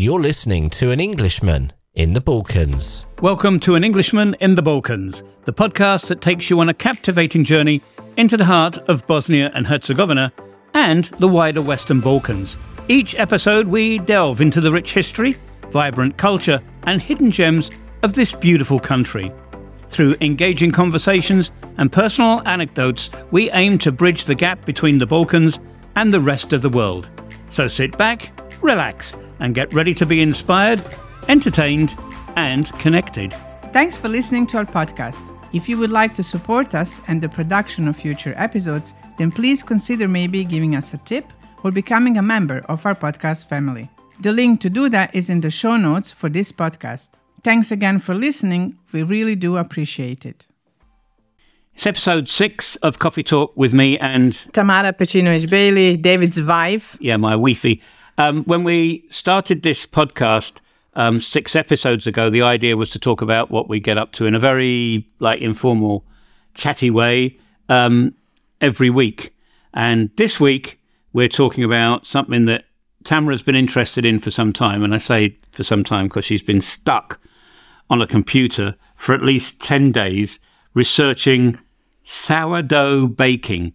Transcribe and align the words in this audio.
You're 0.00 0.20
listening 0.20 0.70
to 0.70 0.92
An 0.92 1.00
Englishman 1.00 1.72
in 1.94 2.12
the 2.12 2.20
Balkans. 2.20 3.06
Welcome 3.20 3.58
to 3.58 3.74
An 3.74 3.82
Englishman 3.82 4.36
in 4.38 4.54
the 4.54 4.62
Balkans, 4.62 5.24
the 5.44 5.52
podcast 5.52 6.06
that 6.06 6.20
takes 6.20 6.48
you 6.48 6.60
on 6.60 6.68
a 6.68 6.74
captivating 6.74 7.42
journey 7.42 7.82
into 8.16 8.36
the 8.36 8.44
heart 8.44 8.78
of 8.88 9.04
Bosnia 9.08 9.50
and 9.56 9.66
Herzegovina 9.66 10.32
and 10.72 11.06
the 11.06 11.26
wider 11.26 11.60
Western 11.60 11.98
Balkans. 11.98 12.56
Each 12.86 13.16
episode, 13.16 13.66
we 13.66 13.98
delve 13.98 14.40
into 14.40 14.60
the 14.60 14.70
rich 14.70 14.94
history, 14.94 15.34
vibrant 15.70 16.16
culture, 16.16 16.62
and 16.84 17.02
hidden 17.02 17.32
gems 17.32 17.68
of 18.04 18.14
this 18.14 18.32
beautiful 18.32 18.78
country. 18.78 19.32
Through 19.88 20.14
engaging 20.20 20.70
conversations 20.70 21.50
and 21.76 21.90
personal 21.90 22.40
anecdotes, 22.46 23.10
we 23.32 23.50
aim 23.50 23.78
to 23.78 23.90
bridge 23.90 24.26
the 24.26 24.36
gap 24.36 24.64
between 24.64 24.98
the 24.98 25.06
Balkans 25.06 25.58
and 25.96 26.14
the 26.14 26.20
rest 26.20 26.52
of 26.52 26.62
the 26.62 26.70
world. 26.70 27.10
So 27.48 27.66
sit 27.66 27.98
back, 27.98 28.30
relax, 28.62 29.16
and 29.40 29.54
get 29.54 29.72
ready 29.74 29.94
to 29.94 30.06
be 30.06 30.20
inspired, 30.20 30.82
entertained, 31.28 31.94
and 32.36 32.72
connected. 32.78 33.32
Thanks 33.72 33.98
for 33.98 34.08
listening 34.08 34.46
to 34.48 34.58
our 34.58 34.64
podcast. 34.64 35.22
If 35.54 35.68
you 35.68 35.78
would 35.78 35.90
like 35.90 36.14
to 36.14 36.22
support 36.22 36.74
us 36.74 37.00
and 37.08 37.22
the 37.22 37.28
production 37.28 37.88
of 37.88 37.96
future 37.96 38.34
episodes, 38.36 38.94
then 39.16 39.30
please 39.30 39.62
consider 39.62 40.06
maybe 40.06 40.44
giving 40.44 40.76
us 40.76 40.94
a 40.94 40.98
tip 40.98 41.24
or 41.64 41.70
becoming 41.70 42.18
a 42.18 42.22
member 42.22 42.58
of 42.68 42.84
our 42.84 42.94
podcast 42.94 43.46
family. 43.48 43.88
The 44.20 44.32
link 44.32 44.60
to 44.60 44.70
do 44.70 44.88
that 44.90 45.14
is 45.14 45.30
in 45.30 45.40
the 45.40 45.50
show 45.50 45.76
notes 45.76 46.12
for 46.12 46.28
this 46.28 46.52
podcast. 46.52 47.10
Thanks 47.42 47.70
again 47.70 47.98
for 47.98 48.14
listening. 48.14 48.78
We 48.92 49.02
really 49.04 49.36
do 49.36 49.56
appreciate 49.56 50.26
it. 50.26 50.46
It's 51.74 51.86
episode 51.86 52.28
six 52.28 52.74
of 52.76 52.98
Coffee 52.98 53.22
Talk 53.22 53.56
with 53.56 53.72
me 53.72 53.96
and 53.98 54.32
Tamara 54.52 54.92
Pecinovic 54.92 55.48
Bailey, 55.48 55.96
David's 55.96 56.42
wife. 56.42 56.98
yeah, 57.00 57.16
my 57.16 57.36
wifey. 57.36 57.80
Um, 58.18 58.42
when 58.44 58.64
we 58.64 59.04
started 59.08 59.62
this 59.62 59.86
podcast 59.86 60.58
um, 60.94 61.20
six 61.20 61.54
episodes 61.54 62.04
ago, 62.08 62.28
the 62.28 62.42
idea 62.42 62.76
was 62.76 62.90
to 62.90 62.98
talk 62.98 63.22
about 63.22 63.52
what 63.52 63.68
we 63.68 63.78
get 63.78 63.96
up 63.96 64.10
to 64.12 64.26
in 64.26 64.34
a 64.34 64.40
very 64.40 65.08
like 65.20 65.40
informal, 65.40 66.04
chatty 66.54 66.90
way 66.90 67.38
um, 67.68 68.12
every 68.60 68.90
week. 68.90 69.32
And 69.72 70.10
this 70.16 70.40
week 70.40 70.80
we're 71.12 71.28
talking 71.28 71.62
about 71.62 72.06
something 72.06 72.46
that 72.46 72.64
Tamara's 73.04 73.42
been 73.42 73.54
interested 73.54 74.04
in 74.04 74.18
for 74.18 74.32
some 74.32 74.52
time, 74.52 74.82
and 74.82 74.92
I 74.92 74.98
say 74.98 75.38
for 75.52 75.62
some 75.62 75.84
time 75.84 76.08
because 76.08 76.24
she's 76.24 76.42
been 76.42 76.60
stuck 76.60 77.20
on 77.88 78.02
a 78.02 78.06
computer 78.06 78.74
for 78.96 79.14
at 79.14 79.22
least 79.22 79.60
ten 79.60 79.92
days 79.92 80.40
researching 80.74 81.56
sourdough 82.02 83.06
baking. 83.06 83.72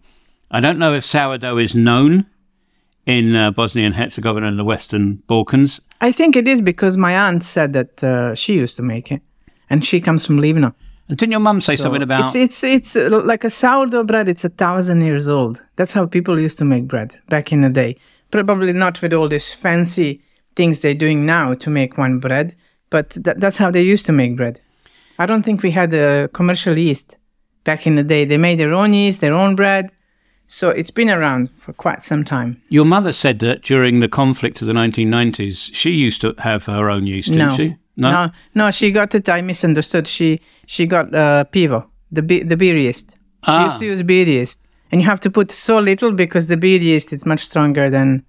I 0.50 0.60
don't 0.60 0.78
know 0.78 0.92
if 0.92 1.02
sourdough 1.02 1.56
is 1.56 1.74
known 1.74 2.26
in 3.06 3.36
uh, 3.36 3.50
Bosnia 3.50 3.86
and 3.86 3.94
Herzegovina 3.94 4.46
and 4.46 4.58
the 4.58 4.64
Western 4.64 5.16
Balkans. 5.26 5.80
I 6.00 6.12
think 6.12 6.36
it 6.36 6.48
is 6.48 6.60
because 6.60 6.96
my 6.96 7.16
aunt 7.16 7.44
said 7.44 7.72
that 7.72 8.02
uh, 8.02 8.34
she 8.34 8.54
used 8.54 8.76
to 8.76 8.82
make 8.82 9.12
it, 9.12 9.22
and 9.70 9.84
she 9.84 10.00
comes 10.00 10.26
from 10.26 10.40
Livno. 10.40 10.74
And 11.08 11.18
didn't 11.18 11.32
your 11.32 11.40
mum 11.40 11.60
say 11.60 11.76
something 11.76 12.02
about? 12.02 12.34
It's 12.34 12.34
it's 12.34 12.64
it's 12.64 12.96
uh, 12.96 13.20
like 13.24 13.44
a 13.44 13.50
sourdough 13.50 14.04
bread. 14.04 14.28
It's 14.28 14.44
a 14.44 14.48
thousand 14.48 15.02
years 15.02 15.28
old. 15.28 15.62
That's 15.76 15.92
how 15.92 16.06
people 16.06 16.40
used 16.40 16.58
to 16.58 16.64
make 16.64 16.88
bread 16.88 17.16
back 17.28 17.52
in 17.52 17.60
the 17.60 17.68
day. 17.68 17.96
Probably 18.30 18.72
not 18.72 19.02
with 19.02 19.12
all 19.12 19.28
these 19.28 19.52
fancy 19.52 20.22
things 20.56 20.80
they're 20.80 20.94
doing 20.94 21.26
now 21.26 21.54
to 21.54 21.70
make 21.70 21.98
one 21.98 22.20
bread, 22.20 22.54
but 22.90 23.10
tha- 23.10 23.34
that's 23.36 23.58
how 23.58 23.70
they 23.70 23.82
used 23.82 24.06
to 24.06 24.12
make 24.12 24.36
bread. 24.36 24.60
I 25.18 25.26
don't 25.26 25.44
think 25.44 25.62
we 25.62 25.70
had 25.70 25.92
a 25.94 26.28
commercial 26.32 26.76
yeast 26.78 27.16
back 27.64 27.86
in 27.86 27.96
the 27.96 28.02
day. 28.02 28.24
They 28.24 28.38
made 28.38 28.58
their 28.58 28.72
own 28.72 28.92
yeast, 28.92 29.20
their 29.20 29.34
own 29.34 29.54
bread. 29.54 29.90
So 30.46 30.68
it's 30.70 30.90
been 30.90 31.08
around 31.10 31.50
for 31.50 31.72
quite 31.72 32.04
some 32.04 32.24
time. 32.24 32.60
Your 32.68 32.84
mother 32.84 33.12
said 33.12 33.38
that 33.40 33.62
during 33.62 34.00
the 34.00 34.08
conflict 34.08 34.60
of 34.60 34.68
the 34.68 34.74
1990s, 34.74 35.70
she 35.74 35.90
used 35.90 36.20
to 36.20 36.34
have 36.38 36.66
her 36.66 36.90
own 36.90 37.06
yeast, 37.06 37.30
didn't 37.30 37.48
no. 37.48 37.56
she? 37.56 37.76
no, 37.96 38.30
no, 38.54 38.70
she 38.70 38.90
got 38.90 39.14
it. 39.14 39.28
I 39.28 39.40
misunderstood. 39.40 40.06
She 40.06 40.40
she 40.66 40.86
got 40.86 41.14
uh, 41.14 41.44
pivo, 41.52 41.88
the 42.12 42.22
be- 42.22 42.42
the 42.42 42.56
beer 42.56 42.76
yeast. 42.76 43.10
She 43.44 43.50
Ah. 43.52 43.64
used 43.64 43.78
to 43.78 43.84
use 43.86 44.02
beer 44.02 44.26
yeast, 44.26 44.58
and 44.90 45.00
you 45.00 45.06
have 45.08 45.20
to 45.20 45.30
put 45.30 45.50
so 45.50 45.78
little 45.78 46.12
because 46.12 46.48
the 46.48 46.56
beer 46.56 46.80
yeast 46.80 47.12
is 47.12 47.24
much 47.24 47.40
stronger 47.40 47.90
than 47.90 48.24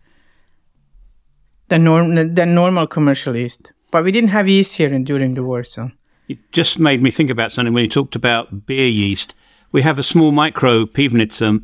than 1.67 1.83
norm 1.83 2.33
than 2.35 2.53
normal 2.55 2.87
commercial 2.87 3.35
yeast. 3.35 3.73
But 3.91 4.03
we 4.03 4.11
didn't 4.11 4.29
have 4.29 4.47
yeast 4.47 4.77
here 4.77 4.93
in, 4.93 5.03
during 5.03 5.35
the 5.35 5.43
war, 5.43 5.63
so 5.63 5.89
It 6.27 6.37
just 6.51 6.79
made 6.79 7.01
me 7.01 7.11
think 7.11 7.29
about 7.29 7.51
something 7.51 7.73
when 7.73 7.83
you 7.83 7.89
talked 7.89 8.15
about 8.15 8.65
beer 8.65 8.87
yeast. 8.87 9.35
We 9.71 9.81
have 9.83 9.99
a 9.99 10.03
small 10.03 10.31
micro 10.31 10.85
micro 10.85 11.61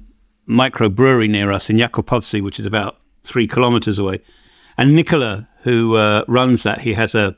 brewery 0.89 1.27
near 1.27 1.51
us 1.51 1.69
in 1.69 1.77
Jakupovci, 1.77 2.41
which 2.41 2.59
is 2.59 2.65
about 2.65 2.97
three 3.21 3.47
kilometers 3.47 3.99
away. 3.99 4.19
And 4.77 4.95
Nicola, 4.95 5.47
who 5.63 5.95
uh, 5.95 6.23
runs 6.27 6.63
that, 6.63 6.81
he 6.81 6.93
has 6.93 7.15
a 7.15 7.35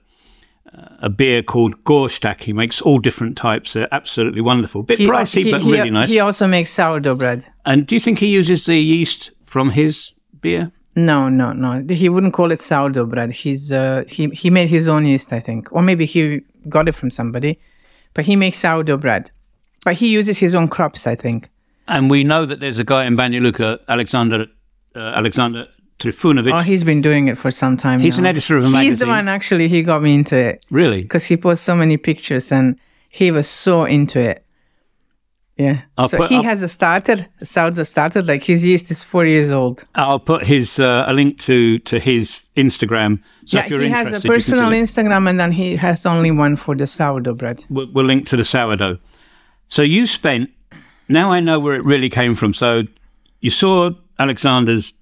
a 0.99 1.09
beer 1.09 1.43
called 1.43 1.83
Gorstak. 1.83 2.41
He 2.41 2.53
makes 2.53 2.81
all 2.81 2.97
different 2.97 3.37
types. 3.37 3.73
They're 3.73 3.93
absolutely 3.93 4.41
wonderful. 4.41 4.81
Bit 4.81 4.97
he, 4.97 5.07
pricey, 5.07 5.43
he- 5.43 5.51
but 5.51 5.61
he- 5.61 5.71
really 5.71 5.91
nice. 5.91 6.09
He 6.09 6.19
also 6.19 6.47
makes 6.47 6.71
sourdough 6.71 7.15
bread. 7.15 7.45
and 7.65 7.85
do 7.85 7.95
you 7.95 7.99
think 8.01 8.19
he 8.19 8.27
uses 8.27 8.65
the 8.65 8.77
yeast 8.79 9.31
from 9.45 9.69
his 9.71 10.13
beer? 10.41 10.71
No, 10.95 11.29
no, 11.29 11.53
no. 11.53 11.83
He 11.89 12.09
wouldn't 12.09 12.33
call 12.33 12.51
it 12.51 12.61
sourdough 12.61 13.05
bread. 13.07 13.31
He's 13.31 13.71
uh, 13.71 14.03
he 14.07 14.27
he 14.29 14.49
made 14.49 14.69
his 14.69 14.87
own 14.87 15.05
yeast, 15.05 15.31
I 15.33 15.39
think, 15.39 15.71
or 15.71 15.81
maybe 15.83 16.05
he 16.05 16.41
got 16.69 16.87
it 16.87 16.95
from 16.95 17.11
somebody. 17.11 17.59
But 18.13 18.25
he 18.25 18.35
makes 18.35 18.57
sourdough 18.57 18.97
bread. 18.97 19.31
But 19.85 19.95
he 19.95 20.07
uses 20.07 20.39
his 20.39 20.55
own 20.55 20.67
crops, 20.69 21.07
I 21.07 21.15
think. 21.15 21.49
And 21.87 22.09
we 22.09 22.23
know 22.23 22.45
that 22.45 22.59
there's 22.59 22.79
a 22.79 22.83
guy 22.83 23.05
in 23.05 23.15
Banja 23.17 23.41
Luka, 23.41 23.79
Alexander 23.87 24.47
uh, 24.95 24.99
Alexander 24.99 25.67
Trifunovic. 25.99 26.53
Oh, 26.53 26.59
he's 26.61 26.83
been 26.83 27.01
doing 27.01 27.27
it 27.27 27.37
for 27.37 27.51
some 27.51 27.77
time. 27.77 27.99
He's 27.99 28.17
now. 28.17 28.23
an 28.23 28.27
editor 28.27 28.57
of 28.57 28.63
a 28.63 28.67
He's 28.67 28.73
magazine. 28.73 28.99
the 28.99 29.07
one 29.07 29.27
actually. 29.27 29.67
He 29.67 29.83
got 29.83 30.01
me 30.01 30.15
into 30.15 30.37
it 30.37 30.65
really? 30.69 31.01
because 31.01 31.25
he 31.25 31.37
posts 31.37 31.65
so 31.65 31.75
many 31.75 31.97
pictures 31.97 32.51
and 32.51 32.77
he 33.09 33.31
was 33.31 33.47
so 33.47 33.85
into 33.85 34.19
it. 34.19 34.45
Yeah. 35.57 35.81
I'll 35.97 36.09
so 36.09 36.17
put- 36.17 36.29
he 36.29 36.37
I'll- 36.37 36.43
has 36.43 36.61
a 36.63 36.67
starter, 36.67 37.17
sourdough 37.43 37.83
starter. 37.83 38.21
Like 38.23 38.43
his 38.43 38.65
yeast 38.65 38.89
is 38.89 39.03
four 39.03 39.25
years 39.25 39.51
old. 39.51 39.83
I'll 39.93 40.19
put 40.19 40.45
his 40.45 40.79
uh, 40.79 41.05
a 41.07 41.13
link 41.13 41.37
to 41.41 41.79
to 41.79 41.99
his 41.99 42.49
Instagram. 42.57 43.21
So 43.45 43.57
yeah, 43.57 43.65
if 43.65 43.69
you're 43.69 43.81
he 43.81 43.89
has 43.89 44.07
a 44.13 44.19
personal 44.21 44.71
you 44.71 44.77
can 44.79 44.87
see 44.87 45.01
it. 45.01 45.05
Instagram 45.05 45.29
and 45.29 45.39
then 45.39 45.51
he 45.51 45.75
has 45.75 46.05
only 46.05 46.31
one 46.31 46.55
for 46.55 46.75
the 46.75 46.87
sourdough 46.87 47.35
bread. 47.35 47.65
We'll, 47.69 47.91
we'll 47.93 48.05
link 48.05 48.25
to 48.27 48.37
the 48.37 48.45
sourdough. 48.45 48.97
So 49.67 49.81
you 49.83 50.07
spent. 50.07 50.49
Now 51.07 51.31
I 51.31 51.39
know 51.39 51.59
where 51.59 51.75
it 51.75 51.83
really 51.83 52.09
came 52.09 52.35
from. 52.35 52.53
So 52.53 52.83
you 53.41 53.49
saw 53.49 53.91
Alexander's 54.19 54.93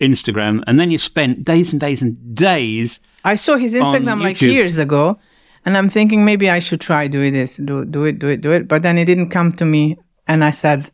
Instagram, 0.00 0.62
and 0.66 0.78
then 0.78 0.90
you 0.90 0.98
spent 0.98 1.44
days 1.44 1.72
and 1.72 1.80
days 1.80 2.02
and 2.02 2.34
days. 2.34 3.00
I 3.24 3.36
saw 3.36 3.56
his 3.56 3.74
Instagram 3.74 4.20
like 4.20 4.40
years 4.40 4.78
ago, 4.78 5.18
and 5.64 5.76
I'm 5.76 5.88
thinking 5.88 6.24
maybe 6.24 6.50
I 6.50 6.58
should 6.58 6.80
try 6.80 7.06
doing 7.06 7.32
this, 7.32 7.56
do 7.56 7.84
do 7.84 8.04
it, 8.04 8.18
do 8.18 8.28
it, 8.28 8.40
do 8.40 8.50
it. 8.50 8.68
But 8.68 8.82
then 8.82 8.98
it 8.98 9.06
didn't 9.06 9.30
come 9.30 9.52
to 9.52 9.64
me, 9.64 9.96
and 10.26 10.44
I 10.44 10.50
said, 10.50 10.90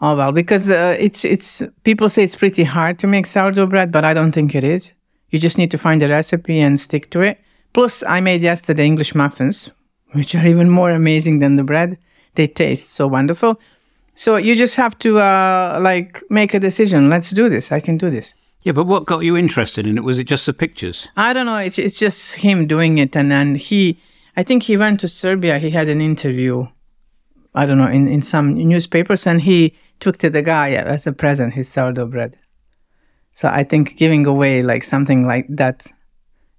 "Oh 0.00 0.16
well," 0.16 0.32
because 0.32 0.70
uh, 0.70 0.96
it's 0.98 1.24
it's 1.24 1.62
people 1.84 2.08
say 2.08 2.22
it's 2.22 2.36
pretty 2.36 2.64
hard 2.64 2.98
to 3.00 3.06
make 3.06 3.26
sourdough 3.26 3.66
bread, 3.66 3.90
but 3.90 4.04
I 4.04 4.14
don't 4.14 4.32
think 4.32 4.54
it 4.54 4.64
is. 4.64 4.92
You 5.30 5.38
just 5.38 5.58
need 5.58 5.70
to 5.72 5.78
find 5.78 6.02
a 6.02 6.08
recipe 6.08 6.60
and 6.60 6.78
stick 6.78 7.10
to 7.10 7.20
it. 7.20 7.40
Plus, 7.72 8.02
I 8.04 8.20
made 8.20 8.42
yesterday 8.42 8.86
English 8.86 9.14
muffins, 9.14 9.70
which 10.12 10.34
are 10.34 10.46
even 10.46 10.70
more 10.70 10.90
amazing 10.90 11.40
than 11.40 11.56
the 11.56 11.64
bread. 11.64 11.98
They 12.36 12.46
taste 12.46 12.90
so 12.90 13.06
wonderful. 13.06 13.60
So 14.16 14.36
you 14.36 14.56
just 14.56 14.76
have 14.76 14.98
to 14.98 15.18
uh, 15.18 15.78
like 15.80 16.22
make 16.30 16.54
a 16.54 16.58
decision. 16.58 17.10
Let's 17.10 17.30
do 17.30 17.48
this. 17.50 17.70
I 17.70 17.80
can 17.80 17.98
do 17.98 18.10
this. 18.10 18.34
Yeah, 18.62 18.72
but 18.72 18.86
what 18.86 19.04
got 19.04 19.20
you 19.20 19.36
interested 19.36 19.86
in 19.86 19.98
it? 19.98 20.04
Was 20.04 20.18
it 20.18 20.24
just 20.24 20.46
the 20.46 20.52
pictures? 20.52 21.06
I 21.16 21.32
don't 21.32 21.46
know. 21.46 21.58
It's 21.58 21.78
it's 21.78 21.98
just 21.98 22.36
him 22.36 22.66
doing 22.66 22.98
it, 22.98 23.14
and 23.14 23.30
then 23.30 23.54
he, 23.54 23.98
I 24.36 24.42
think 24.42 24.64
he 24.64 24.76
went 24.76 25.00
to 25.00 25.08
Serbia. 25.08 25.58
He 25.58 25.70
had 25.70 25.88
an 25.88 26.00
interview. 26.00 26.66
I 27.54 27.66
don't 27.66 27.78
know 27.78 27.86
in 27.86 28.08
in 28.08 28.22
some 28.22 28.54
newspapers, 28.54 29.26
and 29.26 29.42
he 29.42 29.76
took 30.00 30.16
to 30.18 30.30
the 30.30 30.42
guy 30.42 30.70
as 30.72 31.06
a 31.06 31.12
present 31.12 31.54
his 31.54 31.68
sourdough 31.68 32.06
bread. 32.06 32.38
So 33.34 33.48
I 33.48 33.64
think 33.64 33.96
giving 33.98 34.26
away 34.26 34.62
like 34.62 34.82
something 34.82 35.26
like 35.26 35.46
that, 35.50 35.86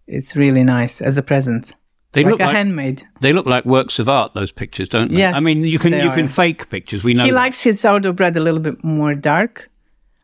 it's 0.06 0.36
really 0.36 0.64
nice 0.64 1.02
as 1.02 1.18
a 1.18 1.24
present, 1.24 1.74
They 2.14 2.24
like 2.24 2.32
look 2.32 2.40
a 2.40 2.46
like 2.46 2.56
handmade. 2.56 3.08
they 3.22 3.34
look 3.34 3.46
like 3.46 3.66
works 3.66 4.00
of 4.00 4.08
art. 4.08 4.34
Those 4.34 4.52
pictures, 4.52 4.90
don't 4.90 5.12
they? 5.12 5.20
Yes, 5.20 5.36
I 5.36 5.40
mean, 5.40 5.64
you 5.64 5.78
can 5.78 5.94
you 5.94 6.10
can 6.12 6.28
fake 6.28 6.70
pictures. 6.70 7.04
We 7.04 7.14
know. 7.14 7.24
He 7.24 7.32
that. 7.32 7.36
likes 7.36 7.64
his 7.64 7.80
sourdough 7.80 8.14
bread 8.14 8.36
a 8.38 8.40
little 8.40 8.62
bit 8.62 8.84
more 8.84 9.14
dark. 9.14 9.70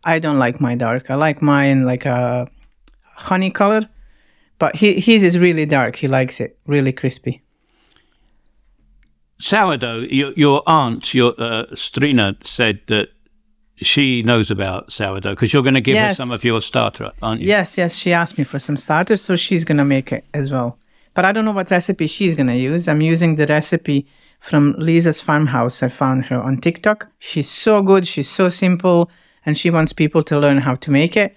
I 0.03 0.19
don't 0.19 0.39
like 0.39 0.59
my 0.61 0.75
dark. 0.75 1.09
I 1.09 1.15
like 1.15 1.41
mine 1.41 1.85
like 1.85 2.05
a 2.05 2.49
honey 3.15 3.51
color, 3.51 3.81
but 4.59 4.75
he 4.77 4.99
his 4.99 5.23
is 5.23 5.37
really 5.37 5.65
dark. 5.65 5.97
He 5.97 6.07
likes 6.07 6.39
it 6.39 6.57
really 6.65 6.93
crispy. 6.93 7.41
sourdough. 9.39 10.07
Your, 10.09 10.31
your 10.33 10.63
aunt, 10.65 11.13
your 11.13 11.33
uh, 11.37 11.65
Strina, 11.73 12.35
said 12.45 12.79
that 12.87 13.09
she 13.77 14.23
knows 14.23 14.49
about 14.49 14.91
sourdough 14.91 15.31
because 15.31 15.51
you're 15.51 15.63
going 15.63 15.73
to 15.73 15.81
give 15.81 15.97
her 15.97 16.13
some 16.13 16.31
of 16.31 16.43
your 16.43 16.61
starter, 16.61 17.11
aren't 17.21 17.41
you? 17.41 17.47
Yes, 17.47 17.77
yes, 17.77 17.95
she 17.95 18.13
asked 18.13 18.37
me 18.37 18.43
for 18.43 18.59
some 18.59 18.77
starters, 18.77 19.21
so 19.21 19.35
she's 19.35 19.63
gonna 19.65 19.85
make 19.85 20.11
it 20.11 20.25
as 20.33 20.51
well. 20.51 20.77
But 21.13 21.25
I 21.25 21.31
don't 21.31 21.45
know 21.45 21.51
what 21.51 21.69
recipe 21.71 22.07
she's 22.07 22.35
gonna 22.35 22.55
use. 22.55 22.87
I'm 22.87 23.01
using 23.01 23.35
the 23.35 23.45
recipe 23.45 24.07
from 24.39 24.75
Lisa's 24.77 25.21
farmhouse. 25.21 25.83
I 25.83 25.87
found 25.87 26.25
her 26.25 26.41
on 26.41 26.57
TikTok. 26.59 27.07
She's 27.19 27.49
so 27.49 27.81
good, 27.81 28.05
she's 28.07 28.29
so 28.29 28.49
simple, 28.49 29.09
and 29.45 29.57
she 29.57 29.69
wants 29.69 29.93
people 29.93 30.23
to 30.23 30.39
learn 30.39 30.57
how 30.59 30.75
to 30.75 30.91
make 30.91 31.15
it. 31.17 31.35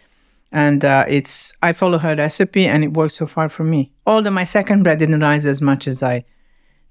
and 0.52 0.84
uh, 0.84 1.04
it's 1.08 1.54
I 1.62 1.72
follow 1.72 1.98
her 1.98 2.14
recipe, 2.16 2.66
and 2.66 2.84
it 2.84 2.92
works 2.94 3.14
so 3.14 3.26
far 3.26 3.48
for 3.48 3.64
me. 3.64 3.92
Although 4.06 4.30
my 4.30 4.44
second 4.44 4.82
bread 4.84 4.98
didn't 5.00 5.20
rise 5.20 5.44
as 5.44 5.60
much 5.60 5.86
as 5.88 6.02
I 6.02 6.24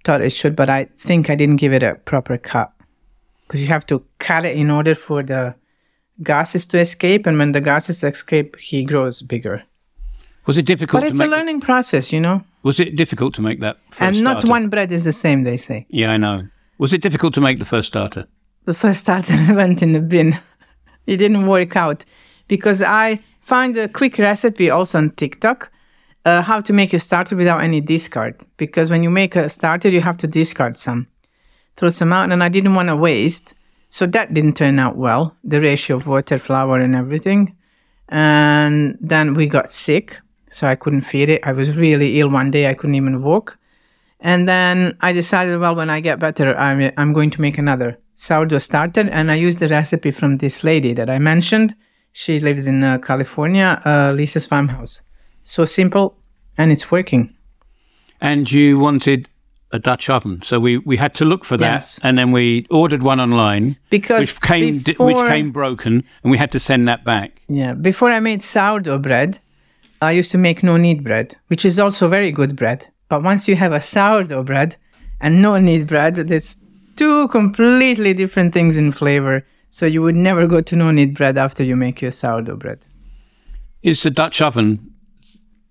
thought 0.04 0.22
it 0.22 0.32
should, 0.32 0.56
but 0.56 0.70
I 0.70 0.86
think 0.98 1.30
I 1.30 1.36
didn't 1.36 1.56
give 1.56 1.74
it 1.74 1.82
a 1.82 1.96
proper 1.96 2.38
cut 2.38 2.72
because 3.48 3.62
you 3.62 3.68
have 3.68 3.86
to 3.88 4.04
cut 4.20 4.44
it 4.46 4.56
in 4.58 4.70
order 4.70 4.94
for 4.94 5.24
the 5.24 5.56
gases 6.22 6.68
to 6.68 6.78
escape, 6.80 7.26
and 7.28 7.40
when 7.40 7.54
the 7.54 7.62
gases 7.62 8.04
escape, 8.04 8.60
he 8.60 8.84
grows 8.84 9.22
bigger. 9.22 9.64
Was 10.46 10.58
it 10.58 10.66
difficult 10.66 11.02
But 11.02 11.08
to 11.08 11.12
it's 11.12 11.20
a 11.22 11.26
learning 11.28 11.62
process, 11.62 12.12
you 12.14 12.20
know. 12.20 12.44
Was 12.66 12.80
it 12.80 12.96
difficult 12.96 13.36
to 13.36 13.44
make 13.44 13.60
that 13.60 13.78
first 13.92 14.02
and 14.02 14.24
not 14.24 14.38
starter? 14.38 14.48
one 14.48 14.70
bread 14.70 14.92
is 14.92 15.04
the 15.04 15.14
same, 15.14 15.44
they 15.44 15.56
say. 15.56 15.86
Yeah, 15.88 16.10
I 16.10 16.18
know. 16.18 16.48
Was 16.80 16.94
it 16.94 17.02
difficult 17.04 17.36
to 17.36 17.42
make 17.42 17.60
the 17.60 17.66
first 17.66 17.88
starter? 17.90 18.26
The 18.64 18.74
first 18.74 19.02
starter 19.02 19.36
went 19.54 19.84
in 19.84 19.94
the 19.94 20.02
bin. 20.02 20.36
it 21.06 21.18
didn't 21.18 21.46
work 21.46 21.76
out 21.76 22.06
because 22.48 22.82
I 22.82 23.20
found 23.42 23.78
a 23.78 23.88
quick 23.88 24.18
recipe 24.18 24.72
also 24.72 24.98
on 24.98 25.12
TikTok 25.12 25.72
uh, 26.26 26.42
how 26.42 26.60
to 26.60 26.74
make 26.74 26.92
a 26.92 27.00
starter 27.00 27.36
without 27.36 27.64
any 27.64 27.82
discard. 27.82 28.44
Because 28.58 28.90
when 28.90 29.04
you 29.04 29.12
make 29.12 29.36
a 29.36 29.48
starter, 29.48 29.90
you 29.90 30.02
have 30.02 30.18
to 30.18 30.28
discard 30.28 30.80
some, 30.80 31.08
throw 31.78 31.90
some 31.90 32.12
out, 32.12 32.32
and 32.32 32.44
I 32.44 32.50
didn't 32.50 32.74
want 32.74 32.90
to 32.90 32.96
waste. 32.96 33.54
So 33.90 34.08
that 34.08 34.34
didn't 34.34 34.58
turn 34.58 34.80
out 34.80 34.98
well, 34.98 35.38
the 35.44 35.62
ratio 35.62 35.98
of 35.98 36.08
water, 36.08 36.40
flour, 36.40 36.80
and 36.80 36.96
everything. 36.96 37.56
And 38.10 38.98
then 39.00 39.36
we 39.36 39.48
got 39.48 39.70
sick, 39.70 40.18
so 40.50 40.68
I 40.68 40.76
couldn't 40.76 41.02
feed 41.02 41.30
it. 41.30 41.42
I 41.44 41.52
was 41.52 41.78
really 41.78 42.20
ill 42.20 42.30
one 42.30 42.52
day, 42.52 42.68
I 42.70 42.74
couldn't 42.74 42.96
even 42.96 43.22
walk. 43.24 43.58
And 44.20 44.48
then 44.48 44.98
I 45.02 45.12
decided, 45.14 45.60
well, 45.60 45.76
when 45.76 45.90
I 45.90 46.00
get 46.00 46.20
better, 46.20 46.56
I'm, 46.58 46.92
I'm 46.98 47.14
going 47.14 47.30
to 47.32 47.42
make 47.42 47.58
another 47.58 47.98
sourdough 48.16 48.60
starter. 48.60 49.02
And 49.12 49.30
I 49.32 49.36
used 49.36 49.60
the 49.60 49.68
recipe 49.68 50.12
from 50.12 50.38
this 50.38 50.64
lady 50.64 50.94
that 50.94 51.10
I 51.10 51.20
mentioned. 51.20 51.76
She 52.14 52.40
lives 52.40 52.66
in 52.66 52.84
uh, 52.84 52.98
California, 53.00 53.82
uh, 53.86 54.14
Lisa's 54.16 54.46
farmhouse. 54.46 55.02
So 55.44 55.66
simple, 55.66 56.18
and 56.58 56.72
it's 56.72 56.90
working. 56.90 57.36
And 58.22 58.50
you 58.52 58.80
wanted 58.80 59.28
a 59.72 59.80
Dutch 59.80 60.10
oven, 60.10 60.42
so 60.42 60.60
we, 60.60 60.78
we 60.80 60.96
had 60.96 61.14
to 61.16 61.26
look 61.26 61.44
for 61.44 61.58
that, 61.58 61.74
Yes. 61.74 62.00
and 62.02 62.18
then 62.18 62.32
we 62.32 62.66
ordered 62.72 63.04
one 63.04 63.20
online, 63.20 63.76
Because 63.90 64.22
which 64.22 64.40
came 64.42 64.80
before, 64.80 65.08
which 65.08 65.28
came 65.30 65.52
broken, 65.52 66.04
and 66.24 66.32
we 66.32 66.38
had 66.38 66.52
to 66.54 66.60
send 66.60 66.88
that 66.88 67.04
back. 67.04 67.42
yeah, 67.50 67.74
before 67.74 68.10
I 68.10 68.22
made 68.22 68.42
sourdough 68.42 69.00
bread, 69.00 69.40
I 70.02 70.12
used 70.12 70.32
to 70.32 70.38
make 70.38 70.64
no 70.64 70.78
knead 70.78 71.04
bread, 71.04 71.36
which 71.48 71.66
is 71.66 71.80
also 71.80 72.08
very 72.08 72.32
good 72.32 72.56
bread. 72.56 72.88
But 73.10 73.24
once 73.24 73.48
you 73.48 73.56
have 73.56 73.72
a 73.72 73.80
sourdough 73.80 74.44
bread 74.44 74.78
and 75.22 75.42
no 75.42 75.58
knead 75.58 75.88
bread, 75.88 76.16
there's 76.16 76.58
two 76.96 77.28
completely 77.30 78.14
different 78.14 78.54
things 78.54 78.78
in 78.78 78.92
flavor. 78.92 79.46
So 79.70 79.86
you 79.86 80.02
would 80.02 80.16
never 80.16 80.48
go 80.48 80.62
to 80.62 80.76
no 80.76 80.92
knead 80.92 81.16
bread 81.16 81.38
after 81.38 81.64
you 81.64 81.76
make 81.76 82.02
your 82.02 82.12
sourdough 82.12 82.58
bread. 82.58 82.80
Is 83.84 84.04
the 84.04 84.10
Dutch 84.10 84.42
oven 84.42 84.92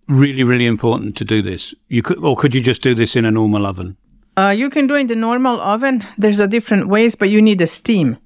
really 0.07 0.45
really 0.45 0.67
important 0.67 1.17
to 1.17 1.25
do 1.25 1.43
this? 1.43 1.75
You 1.89 2.03
could, 2.03 2.19
or 2.19 2.37
could 2.37 2.55
you 2.55 2.61
just 2.61 2.83
do 2.83 2.95
this 2.95 3.17
in 3.17 3.25
a 3.25 3.31
normal 3.31 3.67
oven? 3.67 3.97
Uh, 4.37 4.55
you 4.57 4.69
can 4.69 4.87
do 4.87 4.95
it 4.95 5.01
in 5.01 5.07
the 5.07 5.15
normal 5.15 5.61
oven. 5.61 6.05
There's 6.19 6.41
a 6.41 6.49
different 6.49 6.89
ways, 6.89 7.15
but 7.15 7.31
you 7.31 7.41
need 7.41 7.61
a 7.61 7.67
steam. 7.67 8.19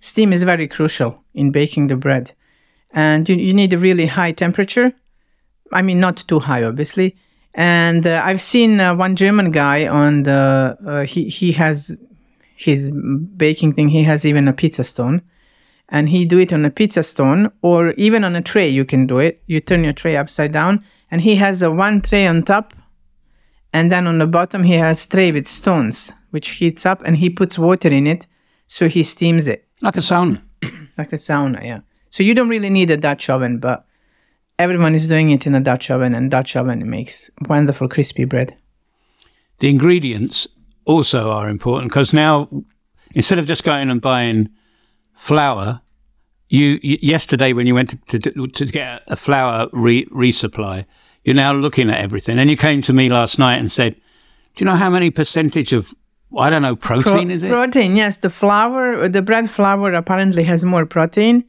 Steam 0.00 0.32
is 0.32 0.42
very 0.42 0.68
crucial 0.68 1.24
in 1.34 1.50
baking 1.50 1.86
the 1.86 1.96
bread, 1.96 2.32
and 2.92 3.28
you, 3.28 3.36
you 3.36 3.54
need 3.54 3.72
a 3.72 3.78
really 3.78 4.06
high 4.06 4.32
temperature. 4.32 4.92
I 5.72 5.82
mean, 5.82 6.00
not 6.00 6.16
too 6.28 6.38
high, 6.40 6.62
obviously. 6.64 7.16
And 7.54 8.06
uh, 8.06 8.22
I've 8.24 8.42
seen 8.42 8.80
uh, 8.80 8.94
one 8.94 9.16
German 9.16 9.50
guy 9.50 9.86
on 9.86 10.24
the 10.24 10.76
uh, 10.86 11.02
he 11.04 11.28
he 11.28 11.52
has 11.52 11.96
his 12.54 12.90
baking 12.90 13.72
thing. 13.74 13.88
He 13.88 14.02
has 14.04 14.24
even 14.26 14.46
a 14.48 14.52
pizza 14.52 14.84
stone, 14.84 15.22
and 15.88 16.08
he 16.08 16.24
do 16.24 16.38
it 16.38 16.52
on 16.52 16.64
a 16.64 16.70
pizza 16.70 17.02
stone 17.02 17.50
or 17.62 17.90
even 17.92 18.24
on 18.24 18.36
a 18.36 18.42
tray. 18.42 18.68
You 18.68 18.84
can 18.84 19.06
do 19.06 19.18
it. 19.18 19.42
You 19.46 19.60
turn 19.60 19.84
your 19.84 19.94
tray 19.94 20.16
upside 20.16 20.52
down, 20.52 20.84
and 21.10 21.22
he 21.22 21.36
has 21.36 21.62
a 21.62 21.70
one 21.70 22.02
tray 22.02 22.26
on 22.26 22.42
top 22.42 22.74
and 23.72 23.90
then 23.92 24.06
on 24.06 24.18
the 24.18 24.26
bottom 24.26 24.62
he 24.62 24.74
has 24.74 25.06
tray 25.06 25.30
with 25.32 25.46
stones 25.46 26.12
which 26.30 26.48
heats 26.50 26.86
up 26.86 27.02
and 27.04 27.16
he 27.18 27.28
puts 27.30 27.58
water 27.58 27.88
in 27.88 28.06
it 28.06 28.26
so 28.66 28.88
he 28.88 29.02
steams 29.02 29.46
it 29.46 29.66
Like 29.82 29.96
a 29.96 30.00
sauna. 30.00 30.42
like 30.98 31.12
a 31.12 31.16
sauna 31.16 31.62
yeah 31.62 31.80
so 32.10 32.22
you 32.22 32.34
don't 32.34 32.48
really 32.48 32.70
need 32.70 32.90
a 32.90 32.96
dutch 32.96 33.28
oven 33.28 33.58
but 33.58 33.85
everyone 34.58 34.94
is 34.94 35.08
doing 35.08 35.30
it 35.30 35.46
in 35.46 35.54
a 35.54 35.60
dutch 35.60 35.90
oven 35.90 36.14
and 36.14 36.30
dutch 36.30 36.56
oven 36.56 36.88
makes 36.88 37.30
wonderful 37.48 37.88
crispy 37.88 38.24
bread 38.24 38.56
The 39.58 39.68
ingredients 39.68 40.46
also 40.84 41.30
are 41.30 41.48
important 41.48 41.90
because 41.90 42.12
now 42.12 42.48
instead 43.14 43.38
of 43.38 43.46
just 43.46 43.64
going 43.64 43.90
and 43.90 44.00
buying 44.00 44.48
flour, 45.14 45.80
you, 46.48 46.78
y 46.84 46.98
yesterday 47.02 47.52
when 47.52 47.66
you 47.66 47.74
went 47.74 48.06
to, 48.08 48.18
to, 48.18 48.46
to 48.46 48.66
get 48.66 49.02
a 49.06 49.16
flour 49.16 49.68
re, 49.72 50.04
resupply, 50.06 50.84
you're 51.24 51.34
now 51.34 51.52
looking 51.52 51.90
at 51.90 52.00
everything. 52.00 52.38
And 52.38 52.48
you 52.50 52.56
came 52.56 52.82
to 52.82 52.92
me 52.92 53.08
last 53.08 53.38
night 53.38 53.56
and 53.56 53.72
said, 53.72 53.94
"Do 54.54 54.64
you 54.64 54.66
know 54.66 54.76
how 54.76 54.90
many 54.90 55.10
percentage 55.10 55.72
of 55.72 55.92
I 56.38 56.50
don't 56.50 56.62
know 56.62 56.76
protein 56.76 57.26
Pro- 57.26 57.34
is 57.34 57.42
it?" 57.42 57.48
protein 57.48 57.96
yes 57.96 58.18
the 58.18 58.30
flour 58.30 59.08
the 59.08 59.22
bread 59.22 59.48
flour 59.50 59.92
apparently 59.94 60.44
has 60.44 60.64
more 60.64 60.86
protein 60.86 61.44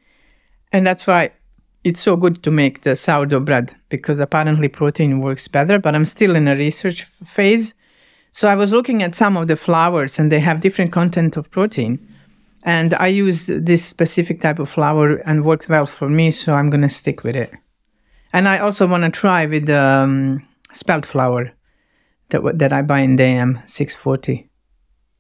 and 0.72 0.86
that's 0.88 1.06
why 1.06 1.32
it's 1.88 2.02
so 2.02 2.18
good 2.18 2.44
to 2.44 2.52
make 2.52 2.82
the 2.82 2.98
sourdough 2.98 3.40
bread 3.40 3.74
because 3.88 4.20
apparently 4.20 4.68
protein 4.68 5.22
works 5.22 5.48
better 5.48 5.80
but 5.80 5.96
i'm 5.96 6.06
still 6.06 6.36
in 6.36 6.46
a 6.48 6.56
research 6.56 7.04
phase. 7.24 7.74
So 8.32 8.50
i 8.50 8.56
was 8.56 8.74
looking 8.74 9.02
at 9.02 9.16
some 9.16 9.38
of 9.38 9.48
the 9.48 9.56
flours 9.56 10.20
and 10.20 10.30
they 10.30 10.42
have 10.42 10.60
different 10.60 10.92
content 10.92 11.38
of 11.38 11.50
protein. 11.50 11.94
And 12.64 12.94
i 12.96 13.08
use 13.08 13.48
this 13.48 13.86
specific 13.86 14.42
type 14.42 14.60
of 14.60 14.70
flour 14.70 15.16
and 15.30 15.46
works 15.46 15.70
well 15.70 15.86
for 15.86 16.10
me 16.10 16.32
so 16.32 16.54
i'm 16.56 16.70
going 16.70 16.88
to 16.88 16.90
stick 16.90 17.24
with 17.24 17.38
it. 17.38 17.52
And 18.34 18.50
i 18.50 18.60
also 18.60 18.86
want 18.86 19.04
to 19.06 19.10
try 19.10 19.46
with 19.46 19.66
the 19.68 19.82
um, 19.82 20.46
spelt 20.74 21.06
flour 21.06 21.54
that, 22.30 22.42
that 22.60 22.74
i 22.74 22.82
buy 22.82 23.00
in 23.00 23.16
dm 23.16 23.66
640 23.66 24.50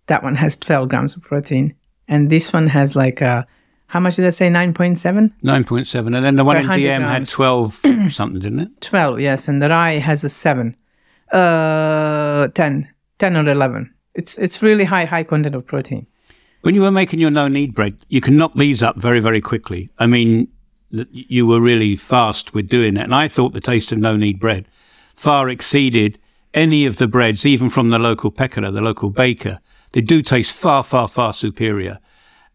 that 0.08 0.22
one 0.22 0.36
has 0.36 0.58
12 0.58 0.90
grams 0.90 1.16
of 1.16 1.22
protein. 1.24 1.76
And 2.10 2.30
this 2.30 2.52
one 2.54 2.68
has 2.68 2.96
like 2.96 3.22
uh 3.22 3.44
how 3.88 4.00
much 4.00 4.16
did 4.18 4.26
i 4.26 4.30
say 4.30 4.50
9.7 4.50 5.32
Nine 5.42 5.64
point 5.64 5.88
seven, 5.88 6.14
and 6.14 6.24
then 6.26 6.36
the 6.36 6.44
one 6.44 6.58
in 6.58 6.68
100 6.68 6.82
DM 6.82 7.02
had 7.08 7.28
twelve 7.28 7.80
something, 8.10 8.42
didn't 8.42 8.60
it? 8.60 8.82
12 8.82 9.20
yes 9.22 9.48
and 9.48 9.62
the 9.62 9.70
rye 9.70 10.00
has 10.00 10.24
a 10.24 10.30
7 10.30 10.76
uh 11.32 12.48
10 12.50 12.88
10 13.20 13.38
or 13.38 13.50
11 13.50 13.94
it's 14.14 14.38
it's 14.38 14.62
really 14.62 14.84
high 14.84 15.06
high 15.06 15.24
content 15.24 15.56
of 15.56 15.66
protein 15.66 16.06
When 16.62 16.76
you 16.76 16.82
were 16.82 16.92
making 16.92 17.20
your 17.20 17.32
no 17.32 17.48
knead 17.48 17.74
bread, 17.76 17.96
you 18.10 18.20
can 18.20 18.36
knock 18.36 18.54
these 18.56 18.82
up 18.84 18.96
very, 18.98 19.22
very 19.22 19.42
quickly. 19.42 19.90
I 20.00 20.06
mean, 20.08 20.48
you 20.90 21.46
were 21.46 21.62
really 21.62 21.96
fast 21.96 22.54
with 22.54 22.68
doing 22.68 22.98
it. 22.98 23.04
And 23.04 23.16
I 23.16 23.28
thought 23.30 23.54
the 23.54 23.62
taste 23.62 23.92
of 23.94 24.00
no 24.00 24.18
knead 24.18 24.40
bread 24.40 24.66
far 25.16 25.50
exceeded 25.50 26.20
any 26.54 26.86
of 26.88 26.98
the 26.98 27.08
breads, 27.08 27.46
even 27.46 27.70
from 27.70 27.90
the 27.90 28.00
local 28.00 28.32
pekara, 28.32 28.74
the 28.74 28.82
local 28.82 29.10
baker. 29.12 29.60
They 29.94 30.02
do 30.02 30.22
taste 30.22 30.52
far, 30.52 30.84
far, 30.84 31.08
far 31.08 31.32
superior. 31.34 32.00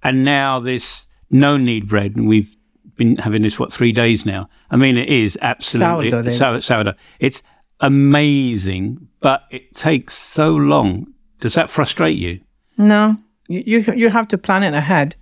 And 0.03 0.25
now 0.25 0.61
this 0.61 1.07
no 1.33 1.57
knead 1.57 1.89
bread, 1.89 2.17
and 2.17 2.29
we've 2.29 2.57
been 2.97 3.17
having 3.17 3.43
this, 3.43 3.59
what, 3.59 3.73
three 3.73 3.93
days 3.93 4.25
now? 4.25 4.49
I 4.71 4.77
mean, 4.77 4.97
it 4.97 5.09
is 5.09 5.39
absolutely 5.43 6.11
Sourdough, 6.11 6.31
sour, 6.31 6.61
sourdough. 6.61 6.95
It's 7.19 7.43
amazing, 7.81 9.09
but 9.21 9.45
it 9.51 9.75
takes 9.75 10.15
so 10.15 10.55
long. 10.55 11.13
Does 11.41 11.55
that 11.55 11.71
frustrate 11.71 12.17
you? 12.17 12.41
no 12.79 13.17
you 13.49 13.63
you, 13.67 13.95
you 13.95 14.09
have 14.11 14.29
to 14.29 14.39
plan 14.39 14.63
it 14.63 14.75
ahead 14.75 15.17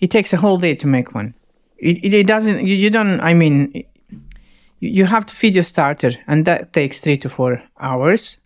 it 0.00 0.10
takes 0.10 0.32
a 0.32 0.36
whole 0.36 0.58
day 0.58 0.74
to 0.74 0.86
make 0.86 1.14
one 1.14 1.34
it, 1.78 2.02
it, 2.04 2.14
it 2.14 2.26
doesn't 2.26 2.66
you, 2.66 2.74
you 2.74 2.90
don't 2.90 3.20
i 3.20 3.34
mean 3.34 3.70
you, 3.74 3.84
you 4.80 5.04
have 5.04 5.26
to 5.26 5.34
feed 5.34 5.54
your 5.54 5.64
starter 5.64 6.12
and 6.26 6.44
that 6.44 6.72
takes 6.72 7.00
three 7.00 7.16
to 7.16 7.28
four 7.28 7.62
hours 7.80 8.38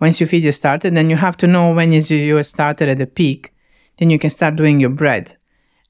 once 0.00 0.20
you 0.20 0.26
feed 0.26 0.42
your 0.42 0.52
starter 0.52 0.90
then 0.90 1.10
you 1.10 1.16
have 1.16 1.36
to 1.36 1.46
know 1.46 1.72
when 1.72 1.92
is 1.92 2.10
your 2.10 2.42
starter 2.42 2.84
at 2.84 2.98
the 2.98 3.06
peak 3.06 3.52
then 3.98 4.10
you 4.10 4.18
can 4.18 4.30
start 4.30 4.56
doing 4.56 4.80
your 4.80 4.90
bread 4.90 5.36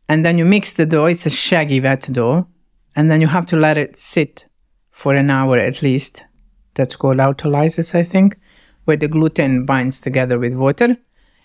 and 0.08 0.24
then 0.24 0.38
you 0.38 0.44
mix 0.44 0.72
the 0.72 0.86
dough 0.86 1.06
it's 1.06 1.26
a 1.26 1.30
shaggy 1.30 1.80
wet 1.80 2.08
dough 2.12 2.46
and 2.96 3.10
then 3.10 3.20
you 3.20 3.28
have 3.28 3.46
to 3.46 3.56
let 3.56 3.76
it 3.76 3.96
sit 3.96 4.46
for 4.90 5.14
an 5.14 5.30
hour 5.30 5.56
at 5.58 5.82
least. 5.82 6.24
That's 6.74 6.96
called 6.96 7.18
autolysis 7.18 7.94
i 7.94 8.02
think 8.02 8.36
where 8.84 8.96
the 8.96 9.08
gluten 9.08 9.66
binds 9.66 10.00
together 10.00 10.38
with 10.38 10.54
water. 10.54 10.96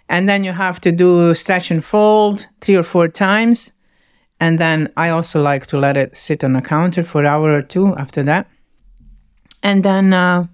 And 0.10 0.30
then 0.30 0.44
you 0.44 0.54
have 0.54 0.80
to 0.82 0.92
do 0.92 1.34
stretch 1.34 1.72
and 1.72 1.84
fold 1.84 2.48
three 2.62 2.76
or 2.76 2.84
four 2.84 3.08
times. 3.08 3.74
And 4.40 4.60
then 4.60 4.92
i 4.98 5.10
also 5.10 5.42
like 5.42 5.68
to 5.68 5.78
let 5.78 5.98
it 5.98 6.16
sit 6.16 6.44
on 6.44 6.56
a 6.56 6.62
counter 6.62 7.04
for 7.04 7.22
an 7.22 7.28
hour 7.28 7.52
or 7.52 7.62
two 7.62 7.96
after 7.98 8.24
that. 8.24 8.48
And 9.62 9.84
then 9.84 10.14
uh, 10.14 10.48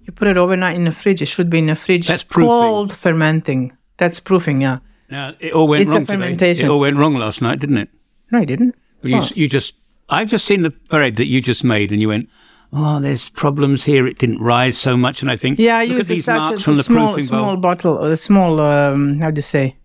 you 0.00 0.12
put 0.12 0.28
it 0.28 0.36
overnight 0.36 0.76
in 0.76 0.84
the 0.84 0.92
fridge. 0.92 1.22
It 1.22 1.26
should 1.26 1.50
be 1.50 1.58
in 1.58 1.66
the 1.66 1.76
fridge 1.76 2.08
That's 2.08 2.24
proofing. 2.24 2.48
cold 2.48 2.92
fermenting. 2.92 3.76
That's 3.96 4.20
proofing 4.20 4.62
yeah 4.62 4.78
Now, 5.10 5.34
it 5.40 5.52
all 5.52 5.66
went 5.68 5.82
It's 5.82 5.90
a 5.90 5.94
wrong 5.94 6.06
today. 6.06 6.12
fermentation. 6.14 6.66
It 6.66 6.68
all 6.70 6.80
went 6.80 6.96
wrong 6.96 7.14
last 7.14 7.42
night, 7.42 7.58
didn't 7.58 7.78
it? 7.78 7.88
no 8.30 8.40
it 8.40 8.46
didn't 8.46 8.74
You, 9.02 9.16
Oh. 9.18 9.28
you 9.34 9.48
just, 9.48 9.74
I've 10.08 10.28
just 10.30 10.44
seen 10.44 10.62
the 10.62 10.70
bread 10.70 11.16
that 11.16 11.26
you 11.26 11.40
just 11.40 11.64
made, 11.64 11.90
and 11.90 12.00
you 12.00 12.08
went, 12.08 12.28
"Oh, 12.72 13.00
there's 13.00 13.28
problems 13.30 13.84
here. 13.84 14.06
It 14.06 14.18
didn't 14.18 14.40
rise 14.40 14.78
so 14.78 14.96
much." 14.96 15.22
And 15.22 15.30
I 15.30 15.36
think, 15.36 15.58
yeah 15.58 15.78
i 15.78 15.84
look 15.86 15.96
use 15.98 16.06
at 16.06 16.12
a 16.12 16.14
these 16.14 16.24
such 16.24 16.38
marks 16.38 16.60
a 16.60 16.64
from 16.64 16.76
the 16.76 16.82
small 16.82 17.12
proofing 17.14 17.26
small 17.28 17.52
bowl. 17.54 17.56
bottle 17.56 17.94
or 17.98 18.10
a 18.12 18.16
small 18.16 18.60
um, 18.60 19.18
how 19.20 19.30
do 19.30 19.38
you 19.38 19.42
say 19.42 19.76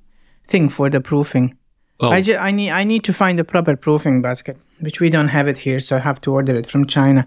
thing 0.47 0.69
for 0.69 0.89
the 0.89 0.99
proofing 1.01 1.55
Oh, 1.99 2.09
I, 2.09 2.21
ju- 2.21 2.35
I 2.37 2.51
need 2.51 2.71
I 2.71 2.83
need 2.83 3.03
to 3.05 3.13
find 3.13 3.39
the 3.39 3.43
proper 3.45 3.75
proofing 3.77 4.21
basket. 4.21 4.57
which 4.81 4.99
we 4.99 5.09
don't 5.09 5.29
have 5.29 5.47
it 5.47 5.57
here, 5.57 5.79
so 5.79 5.95
I 5.95 5.99
have 5.99 6.19
to 6.21 6.31
order 6.33 6.53
it 6.55 6.67
from 6.67 6.85
China. 6.85 7.25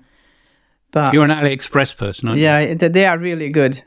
But 0.93 1.15
You're 1.15 1.25
an 1.25 1.31
AliExpress 1.31 1.97
person, 1.97 2.29
aren't 2.29 2.39
you? 2.39 2.45
yeah, 2.45 2.75
th- 2.75 2.93
they 2.93 3.07
are 3.07 3.19
really 3.19 3.49
good. 3.51 3.83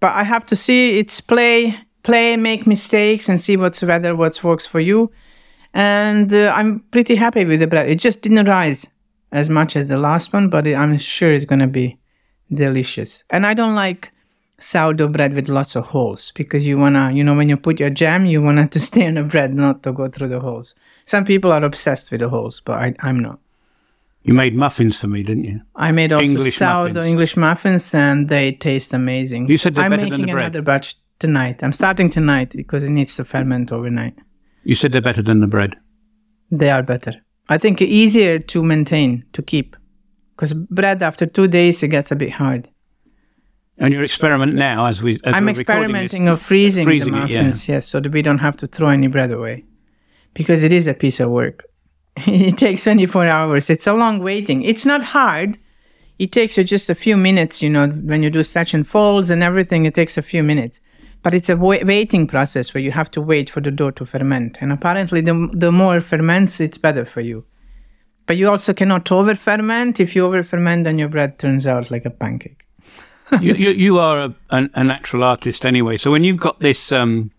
But 0.00 0.12
I 0.14 0.24
have 0.24 0.44
to 0.46 0.56
see 0.56 0.98
it's 0.98 1.20
play, 1.22 1.74
play, 2.06 2.36
make 2.36 2.66
mistakes, 2.66 3.28
and 3.28 3.40
see 3.40 3.56
what's 3.56 3.82
whether 3.82 4.14
what 4.14 4.42
works 4.44 4.66
for 4.66 4.80
you. 4.80 5.10
And 5.74 6.32
uh, 6.32 6.52
I'm 6.56 6.80
pretty 6.92 7.16
happy 7.16 7.44
with 7.44 7.60
the 7.60 7.66
bread. 7.66 7.90
It 7.90 7.98
just 7.98 8.22
didn't 8.22 8.46
rise 8.48 8.88
as 9.32 9.50
much 9.50 9.76
as 9.76 9.88
the 9.88 9.98
last 9.98 10.32
one, 10.32 10.48
but 10.48 10.66
I'm 10.66 10.96
sure 10.98 11.32
it's 11.32 11.44
gonna 11.44 11.66
be 11.66 11.98
delicious. 12.54 13.24
And 13.28 13.44
I 13.44 13.54
don't 13.54 13.74
like 13.74 14.12
sourdough 14.58 15.08
bread 15.08 15.34
with 15.34 15.48
lots 15.48 15.76
of 15.76 15.86
holes 15.88 16.32
because 16.34 16.66
you 16.66 16.78
wanna, 16.78 17.12
you 17.12 17.24
know, 17.24 17.34
when 17.34 17.48
you 17.48 17.56
put 17.56 17.80
your 17.80 17.90
jam, 17.90 18.24
you 18.24 18.40
want 18.40 18.60
it 18.60 18.70
to 18.76 18.80
stay 18.80 19.06
on 19.06 19.14
the 19.14 19.24
bread, 19.24 19.52
not 19.52 19.82
to 19.82 19.92
go 19.92 20.08
through 20.08 20.28
the 20.28 20.40
holes. 20.40 20.76
Some 21.04 21.24
people 21.24 21.52
are 21.52 21.64
obsessed 21.64 22.12
with 22.12 22.20
the 22.20 22.28
holes, 22.28 22.62
but 22.64 22.78
I, 22.78 22.94
I'm 23.00 23.18
not. 23.18 23.40
You 24.22 24.34
made 24.34 24.56
muffins 24.56 25.00
for 25.00 25.08
me, 25.08 25.22
didn't 25.22 25.44
you? 25.44 25.60
I 25.74 25.92
made 25.92 26.12
also 26.12 26.24
English 26.24 26.56
sourdough 26.56 26.94
muffins. 26.94 27.06
English 27.06 27.36
muffins, 27.36 27.94
and 27.94 28.28
they 28.28 28.52
taste 28.52 28.92
amazing. 28.92 29.48
You 29.48 29.56
said 29.56 29.74
they're 29.74 29.84
I'm 29.84 29.90
better 29.90 30.02
than 30.02 30.10
making 30.10 30.26
the 30.26 30.32
bread. 30.32 30.46
another 30.46 30.62
batch 30.62 30.96
tonight. 31.18 31.62
I'm 31.62 31.72
starting 31.72 32.10
tonight 32.10 32.54
because 32.56 32.84
it 32.84 32.90
needs 32.90 33.16
to 33.16 33.24
ferment 33.24 33.72
overnight. 33.72 34.14
You 34.64 34.74
said 34.74 34.92
they're 34.92 35.00
better 35.00 35.22
than 35.22 35.40
the 35.40 35.46
bread. 35.46 35.76
They 36.50 36.70
are 36.70 36.82
better. 36.82 37.14
I 37.48 37.58
think 37.58 37.80
easier 37.80 38.38
to 38.38 38.62
maintain 38.62 39.24
to 39.32 39.42
keep 39.42 39.76
because 40.34 40.52
bread 40.52 41.02
after 41.02 41.26
two 41.26 41.48
days 41.48 41.82
it 41.82 41.88
gets 41.88 42.10
a 42.10 42.16
bit 42.16 42.32
hard. 42.32 42.68
And 43.78 43.92
your 43.92 44.02
experiment 44.02 44.54
now, 44.54 44.86
as 44.86 45.02
we, 45.02 45.14
as 45.24 45.34
I'm 45.34 45.44
we're 45.44 45.52
recording 45.52 45.52
this- 45.52 45.60
experimenting 45.60 46.28
of 46.28 46.40
freezing, 46.40 46.84
freezing 46.84 47.12
the 47.12 47.24
it, 47.24 47.30
yeah. 47.30 47.42
muffins, 47.42 47.68
yes, 47.68 47.86
so 47.86 48.00
that 48.00 48.10
we 48.10 48.22
don't 48.22 48.38
have 48.38 48.56
to 48.58 48.66
throw 48.66 48.88
any 48.88 49.06
bread 49.06 49.30
away 49.30 49.64
because 50.34 50.62
it 50.62 50.72
is 50.72 50.86
a 50.86 50.94
piece 50.94 51.20
of 51.20 51.30
work. 51.30 51.64
it 52.16 52.56
takes 52.56 52.84
24 52.84 53.26
hours. 53.26 53.68
It's 53.68 53.86
a 53.86 53.92
long 53.92 54.20
waiting. 54.20 54.62
It's 54.62 54.86
not 54.86 55.02
hard. 55.02 55.58
It 56.18 56.32
takes 56.32 56.56
you 56.56 56.64
just 56.64 56.88
a 56.88 56.94
few 56.94 57.16
minutes, 57.18 57.60
you 57.60 57.68
know, 57.68 57.88
when 57.88 58.22
you 58.22 58.30
do 58.30 58.42
stretch 58.42 58.72
and 58.72 58.88
folds 58.88 59.28
and 59.30 59.42
everything, 59.42 59.84
it 59.84 59.94
takes 59.94 60.16
a 60.16 60.22
few 60.22 60.42
minutes. 60.42 60.80
But 61.22 61.34
it's 61.34 61.48
a 61.48 61.56
waiting 61.56 62.26
process 62.26 62.72
where 62.72 62.82
you 62.82 62.92
have 62.92 63.10
to 63.12 63.20
wait 63.20 63.50
for 63.50 63.60
the 63.60 63.70
dough 63.70 63.90
to 63.92 64.04
ferment. 64.04 64.58
And 64.60 64.72
apparently, 64.72 65.20
the, 65.20 65.50
the 65.52 65.72
more 65.72 65.96
it 65.96 66.02
ferments, 66.02 66.60
it's 66.60 66.78
better 66.78 67.04
for 67.04 67.20
you. 67.20 67.44
But 68.26 68.36
you 68.36 68.48
also 68.48 68.72
cannot 68.72 69.10
over 69.10 69.34
ferment. 69.34 69.98
If 70.00 70.14
you 70.14 70.24
over 70.26 70.42
ferment, 70.42 70.84
then 70.84 70.98
your 70.98 71.08
bread 71.08 71.38
turns 71.38 71.66
out 71.66 71.90
like 71.90 72.04
a 72.04 72.10
pancake. 72.10 72.64
you, 73.40 73.54
you, 73.54 73.70
you 73.70 73.98
are 73.98 74.18
a, 74.18 74.34
a, 74.50 74.68
a 74.74 74.84
natural 74.84 75.24
artist 75.24 75.66
anyway. 75.66 75.96
So 75.96 76.10
when 76.10 76.22
you've 76.22 76.38
got 76.38 76.60
this 76.60 76.92
um, 76.92 77.32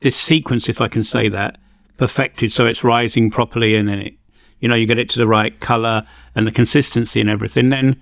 this 0.00 0.16
sequence, 0.16 0.68
if 0.68 0.80
I 0.80 0.88
can 0.88 1.02
say 1.02 1.28
that, 1.28 1.58
perfected, 1.98 2.52
so 2.52 2.66
it's 2.66 2.82
rising 2.82 3.30
properly, 3.30 3.76
and 3.76 3.88
then 3.88 3.98
it, 3.98 4.14
you 4.60 4.68
know, 4.68 4.74
you 4.74 4.86
get 4.86 4.98
it 4.98 5.10
to 5.10 5.18
the 5.18 5.26
right 5.26 5.58
color 5.60 6.06
and 6.34 6.46
the 6.46 6.52
consistency 6.52 7.20
and 7.20 7.28
everything. 7.28 7.68
Then 7.68 8.00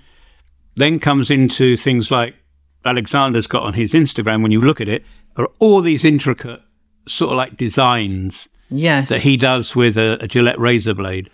then 0.77 1.01
comes 1.01 1.31
into 1.31 1.77
things 1.77 2.11
like 2.11 2.35
Alexander's 2.89 3.47
got 3.47 3.63
on 3.63 3.75
his 3.75 3.93
Instagram. 3.95 4.43
When 4.43 4.51
you 4.53 4.61
look 4.61 4.81
at 4.81 4.89
it, 4.89 5.05
are 5.37 5.49
all 5.61 5.81
these 5.81 6.05
intricate 6.05 6.61
sort 7.07 7.31
of 7.33 7.37
like 7.37 7.57
designs 7.57 8.49
Yes. 8.71 9.09
that 9.09 9.21
he 9.21 9.37
does 9.37 9.75
with 9.77 9.97
a, 9.97 10.19
a 10.23 10.27
Gillette 10.29 10.59
razor 10.59 10.95
blade. 10.95 11.31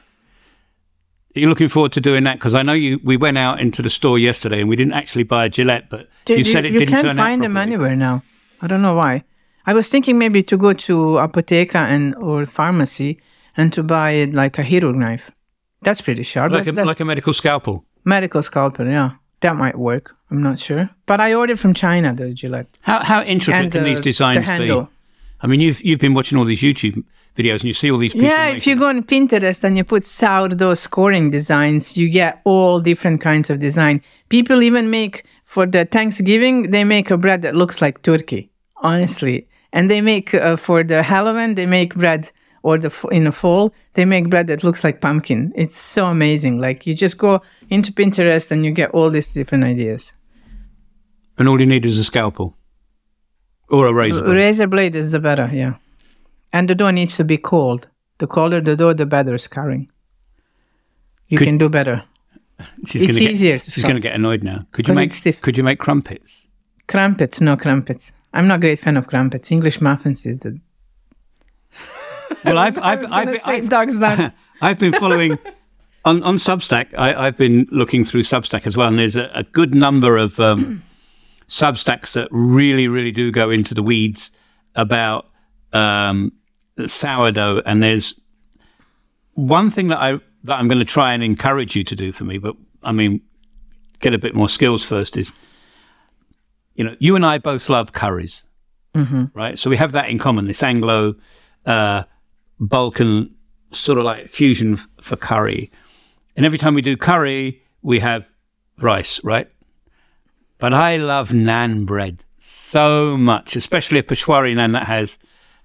Are 1.37 1.41
you 1.41 1.49
looking 1.49 1.69
forward 1.69 1.91
to 1.93 2.01
doing 2.01 2.23
that? 2.25 2.35
Because 2.39 2.55
I 2.55 2.63
know 2.63 2.75
you. 2.75 3.01
We 3.03 3.17
went 3.17 3.39
out 3.39 3.59
into 3.61 3.83
the 3.83 3.91
store 3.91 4.19
yesterday 4.21 4.61
and 4.61 4.69
we 4.69 4.77
didn't 4.77 4.93
actually 4.93 5.25
buy 5.25 5.47
a 5.47 5.49
Gillette, 5.49 5.91
but 5.91 6.09
Dude, 6.27 6.39
you 6.39 6.45
said 6.45 6.65
it 6.65 6.73
you 6.73 6.79
didn't 6.79 6.93
turn 6.95 6.99
out. 6.99 7.03
You 7.03 7.09
can't 7.17 7.19
find 7.19 7.43
them 7.43 7.57
anywhere 7.57 7.97
now. 7.97 8.23
I 8.63 8.69
don't 8.69 8.83
know 8.83 8.95
why. 8.95 9.25
I 9.67 9.73
was 9.75 9.89
thinking 9.89 10.17
maybe 10.19 10.43
to 10.45 10.57
go 10.57 10.75
to 10.75 10.95
apoteka 11.19 11.75
and 11.77 12.15
or 12.17 12.47
pharmacy 12.47 13.19
and 13.57 13.73
to 13.73 13.83
buy 13.83 14.25
like 14.33 14.59
a 14.59 14.63
hero 14.63 14.93
knife. 14.93 15.31
That's 15.83 16.01
pretty 16.01 16.23
sharp. 16.23 16.53
like 16.53 16.69
a, 16.69 16.73
that- 16.73 16.87
like 16.87 17.01
a 17.01 17.05
medical 17.05 17.33
scalpel. 17.33 17.85
medical 18.05 18.41
scalpel, 18.43 18.87
yeah. 18.87 19.13
That 19.45 19.57
might 19.57 19.79
work. 19.79 20.17
I'm 20.31 20.43
not 20.43 20.59
sure. 20.59 20.89
But 21.05 21.21
I 21.21 21.35
ordered 21.35 21.61
from 21.61 21.75
China 21.75 22.15
the 22.15 22.33
Gillette. 22.33 22.67
How 22.81 23.05
how 23.05 23.21
intricate 23.23 23.65
And 23.65 23.73
can 23.73 23.83
the, 23.83 23.91
these 23.91 24.01
designs 24.01 24.47
the 24.47 24.59
be? 24.59 24.89
I 25.43 25.47
mean, 25.47 25.61
you've 25.61 25.83
you've 25.87 26.01
been 26.01 26.15
watching 26.15 26.39
all 26.39 26.47
these 26.47 26.63
YouTube 26.63 27.05
videos 27.37 27.61
and 27.61 27.65
you 27.65 27.75
see 27.75 27.91
all 27.91 27.99
these 27.99 28.15
people. 28.15 28.27
Yeah, 28.27 28.47
if 28.47 28.67
you 28.67 28.75
go 28.75 28.89
on 28.89 29.03
Pinterest 29.03 29.63
and 29.63 29.77
you 29.77 29.85
put 29.85 30.07
sourdough 30.07 30.73
scoring 30.87 31.31
designs, 31.31 31.95
you 31.99 32.09
get 32.09 32.41
all 32.45 32.81
different 32.81 33.21
kinds 33.21 33.51
of 33.51 33.61
design. 33.61 34.01
People 34.31 34.63
even 34.63 34.89
make 34.89 35.25
for 35.45 35.67
the 35.67 35.85
Thanksgiving, 35.85 36.71
they 36.71 36.85
make 36.85 37.11
a 37.11 37.19
bread 37.19 37.43
that 37.43 37.55
looks 37.55 37.83
like 37.83 38.01
turkey, 38.01 38.51
honestly. 38.77 39.47
And 39.75 39.91
they 39.91 40.01
make 40.01 40.33
uh, 40.33 40.57
for 40.57 40.83
the 40.85 41.03
Halloween, 41.03 41.55
they 41.55 41.67
make 41.67 41.95
bread 41.95 42.33
or 42.65 42.79
the 42.79 42.91
in 43.11 43.25
the 43.25 43.33
fall, 43.33 43.73
they 43.93 44.05
make 44.07 44.29
bread 44.31 44.47
that 44.47 44.65
looks 44.65 44.83
like 44.85 45.01
pumpkin. 45.01 45.53
It's 45.55 45.77
so 45.77 46.07
amazing. 46.07 46.61
Like 46.67 46.87
you 46.87 46.95
just 46.95 47.19
go 47.19 47.41
into 47.69 47.93
Pinterest 47.93 48.51
and 48.51 48.65
you 48.65 48.73
get 48.73 48.91
all 48.91 49.11
these 49.11 49.33
different 49.33 49.65
ideas. 49.65 50.13
and 51.39 51.49
all 51.49 51.61
you 51.61 51.67
need 51.67 51.85
is 51.87 51.99
a 51.99 52.05
scalpel 52.05 52.57
or 53.69 53.87
a 53.87 53.93
razor. 53.93 54.23
blade. 54.23 54.37
Razor 54.37 54.67
blade 54.69 54.97
is 54.97 55.11
the 55.13 55.19
better, 55.21 55.49
yeah. 55.53 55.75
And 56.53 56.69
the 56.69 56.75
dough 56.75 56.93
needs 56.93 57.17
to 57.17 57.25
be 57.25 57.37
cold. 57.39 57.89
The 58.19 58.27
colder 58.27 58.61
the 58.63 58.77
dough, 58.77 58.95
the 58.95 59.07
better 59.07 59.39
scoring. 59.39 59.89
You 61.29 61.39
Could- 61.39 61.49
can 61.49 61.59
do 61.59 61.69
better. 61.69 62.03
She's 62.87 63.03
it's 63.03 63.19
gonna 63.19 63.31
easier 63.31 63.57
Get, 63.57 63.63
she's 63.73 63.83
going 63.85 63.97
to 63.97 64.01
get 64.09 64.15
annoyed 64.15 64.43
now. 64.45 64.59
Could 64.73 64.87
you 64.89 64.95
make. 64.95 65.13
Could 65.43 65.57
you 65.59 65.65
make 65.65 65.79
crumpets? 65.81 66.47
Crumpets, 66.87 67.41
no 67.41 67.57
crumpets. 67.57 68.13
I'm 68.33 68.47
not 68.47 68.57
a 68.57 68.61
great 68.61 68.79
fan 68.79 68.97
of 68.97 69.07
crumpets. 69.09 69.51
English 69.51 69.81
muffins 69.81 70.25
is 70.25 70.39
the. 70.39 70.61
Well, 72.45 72.59
I've 72.59 72.79
I 72.83 72.93
I've 72.93 73.05
I've, 73.05 73.11
gonna 73.11 73.33
been- 73.33 73.41
say 73.41 73.53
I've, 73.57 73.69
dog's 73.69 73.97
nuts. 73.99 74.35
I've 74.61 74.79
been 74.79 74.93
following 74.95 75.39
on 76.05 76.23
on 76.23 76.37
Substack. 76.37 76.89
I, 76.97 77.27
I've 77.27 77.37
been 77.37 77.67
looking 77.71 78.05
through 78.05 78.23
Substack 78.23 78.67
as 78.67 78.77
well, 78.77 78.89
and 78.89 78.99
there's 78.99 79.17
a, 79.17 79.31
a 79.35 79.43
good 79.43 79.75
number 79.75 80.17
of 80.17 80.39
um, 80.41 80.83
Substacks 81.49 82.13
that 82.15 82.29
really, 82.31 82.89
really 82.89 83.11
do 83.13 83.31
go 83.31 83.51
into 83.51 83.75
the 83.75 83.83
weeds 83.83 84.31
about 84.75 85.27
um, 85.73 86.33
sourdough. 86.87 87.63
And 87.67 87.83
there's 87.83 88.19
one 89.35 89.71
thing 89.71 89.89
that 89.89 89.99
I 89.99 90.13
that 90.45 90.59
I'm 90.59 90.69
going 90.69 90.79
to 90.79 90.85
try 90.85 91.13
and 91.15 91.23
encourage 91.23 91.75
you 91.77 91.85
to 91.85 91.97
do 91.97 92.13
for 92.13 92.25
me, 92.25 92.39
but 92.39 92.55
I 92.83 92.93
mean, 92.93 93.21
get 94.01 94.15
a 94.15 94.19
bit 94.19 94.35
more 94.35 94.49
skills 94.49 94.85
first. 94.85 95.17
Is 95.17 95.33
you 96.75 96.85
know, 96.85 96.97
you 96.99 97.17
and 97.17 97.25
I 97.27 97.39
both 97.39 97.69
love 97.69 97.93
curries, 97.93 98.45
right? 99.35 99.59
So 99.59 99.69
we 99.71 99.77
have 99.77 99.93
that 99.93 100.09
in 100.09 100.19
common. 100.19 100.47
This 100.47 100.63
Anglo. 100.63 101.17
Uh, 101.67 102.05
Balkan 102.61 103.35
sort 103.73 103.99
of 103.99 104.05
like 104.05 104.29
fusion 104.29 104.75
f- 104.75 104.89
for 105.01 105.17
curry. 105.17 105.71
And 106.37 106.45
every 106.47 106.59
time 106.59 106.75
we 106.75 106.83
do 106.83 106.97
curry, 106.97 107.63
we 107.83 108.01
have 108.01 108.29
rice, 108.79 109.23
right? 109.25 109.49
But 110.59 110.73
I 110.73 110.97
love 110.97 111.31
naan 111.31 111.85
bread 111.87 112.25
so 112.39 113.17
much, 113.17 113.57
especially 113.57 113.99
a 113.99 114.03
Peshwari 114.03 114.55
naan 114.55 114.73
that 114.73 114.87
has 114.87 115.19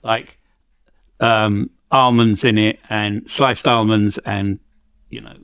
like 0.04 0.38
um, 1.20 1.70
almonds 1.92 2.44
in 2.44 2.58
it 2.58 2.80
and 2.90 3.30
sliced 3.30 3.68
almonds 3.68 4.18
and, 4.26 4.60
you 5.10 5.22
know, 5.22 5.36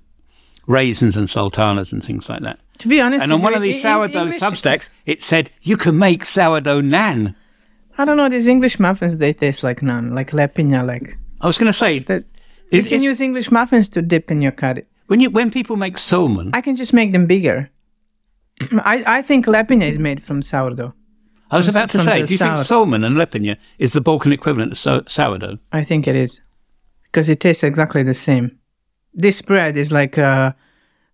raisins 0.67 1.15
and 1.17 1.29
sultanas 1.29 1.91
and 1.93 2.03
things 2.03 2.27
like 2.29 2.41
that. 2.41 2.59
To 2.79 2.87
be 2.87 2.99
honest, 2.99 3.23
And 3.23 3.31
on 3.31 3.41
one 3.41 3.53
of 3.53 3.61
these 3.61 3.81
sourdough 3.81 4.23
English- 4.23 4.41
substacks, 4.41 4.89
it 5.05 5.21
said 5.23 5.49
you 5.61 5.77
can 5.77 5.97
make 5.97 6.25
sourdough 6.25 6.81
naan. 6.81 7.35
I 7.97 8.03
don't 8.03 8.17
know. 8.17 8.27
These 8.27 8.47
English 8.49 8.79
muffins, 8.79 9.17
they 9.17 9.31
taste 9.33 9.63
like 9.63 9.79
naan, 9.79 10.11
like 10.13 10.31
lepina, 10.31 10.85
like 10.85 11.17
I 11.42 11.48
was 11.48 11.58
going 11.58 11.72
to 11.72 11.77
say, 11.77 12.00
that. 12.00 12.24
You 12.72 12.80
it- 12.80 12.88
can 12.88 13.01
use 13.04 13.22
English 13.22 13.51
muffins 13.51 13.89
to 13.89 14.01
dip 14.01 14.32
in 14.32 14.42
your 14.42 14.51
curry. 14.51 14.84
when 15.08 15.20
you 15.20 15.30
when 15.30 15.51
people 15.51 15.75
make 15.77 15.98
somun, 15.98 16.50
I 16.54 16.62
can 16.62 16.75
just 16.75 16.94
make 16.94 17.12
them 17.12 17.25
bigger. 17.27 17.70
I, 18.94 19.04
I 19.18 19.22
think 19.22 19.46
lepina 19.46 19.86
is 19.86 20.00
made 20.00 20.24
from 20.24 20.42
sourdough. 20.42 20.94
I 21.51 21.58
was 21.58 21.68
From- 21.68 21.75
about 21.75 21.89
to 21.92 22.00
say, 22.00 22.15
do 22.25 22.34
you 22.34 22.38
think 22.39 22.58
south. 22.58 22.68
Somun 22.68 23.06
and 23.06 23.15
Lepina 23.15 23.56
is 23.77 23.94
the 23.94 24.01
Balkan 24.01 24.32
equivalent 24.34 24.72
of 24.72 24.77
so- 24.80 25.04
sourdough? 25.08 25.58
I 25.72 25.84
think 25.84 26.08
it 26.08 26.15
is 26.15 26.42
because 27.04 27.30
it 27.30 27.39
tastes 27.39 27.63
exactly 27.63 28.01
the 28.04 28.13
same. 28.15 28.58
This 29.13 29.42
bread 29.44 29.77
is 29.77 29.92
like 29.92 30.18
a 30.18 30.56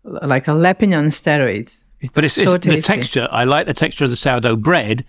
like 0.03 0.47
a 0.47 0.51
lepina 0.51 0.97
on 0.97 1.07
steroids. 1.09 1.83
It's 1.99 2.13
But 2.13 2.23
it's, 2.23 2.33
so 2.35 2.53
it's 2.55 2.65
the 2.65 2.81
texture. 2.81 3.27
I 3.31 3.43
like 3.43 3.67
the 3.67 3.73
texture 3.75 4.05
of 4.05 4.09
the 4.09 4.15
sourdough 4.15 4.55
bread 4.55 5.03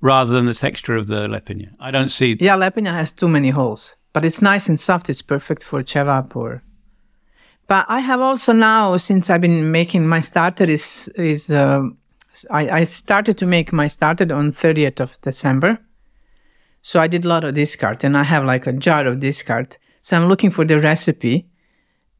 rather 0.00 0.32
than 0.32 0.46
the 0.46 0.54
texture 0.54 0.96
of 0.96 1.06
the 1.06 1.28
Lepina. 1.28 1.68
I 1.78 1.90
don't 1.92 2.08
see. 2.08 2.36
Yeah, 2.40 2.56
lepina 2.56 2.92
has 2.92 3.12
too 3.12 3.28
many 3.28 3.50
holes, 3.50 3.96
but 4.12 4.24
it's 4.24 4.42
nice 4.42 4.68
and 4.68 4.78
soft. 4.78 5.08
It's 5.08 5.22
perfect 5.22 5.64
for 5.64 5.82
cevap. 5.82 6.60
But 7.66 7.86
I 7.88 8.00
have 8.00 8.20
also 8.20 8.52
now, 8.52 8.96
since 8.96 9.30
I've 9.30 9.40
been 9.40 9.70
making 9.70 10.06
my 10.06 10.20
starter, 10.20 10.64
is 10.64 11.08
is 11.16 11.50
um 11.50 11.96
I, 12.50 12.80
I 12.80 12.84
started 12.84 13.36
to 13.38 13.46
make 13.46 13.72
my 13.72 13.88
starter 13.88 14.32
on 14.34 14.50
30th 14.50 15.00
of 15.00 15.20
December. 15.20 15.78
So 16.82 17.00
I 17.00 17.06
did 17.06 17.24
a 17.24 17.28
lot 17.28 17.44
of 17.44 17.54
discard, 17.54 18.04
and 18.04 18.16
I 18.16 18.24
have 18.24 18.44
like 18.44 18.66
a 18.66 18.72
jar 18.72 19.06
of 19.06 19.20
discard. 19.20 19.76
So 20.02 20.16
I'm 20.16 20.28
looking 20.28 20.50
for 20.50 20.64
the 20.64 20.80
recipe 20.80 21.46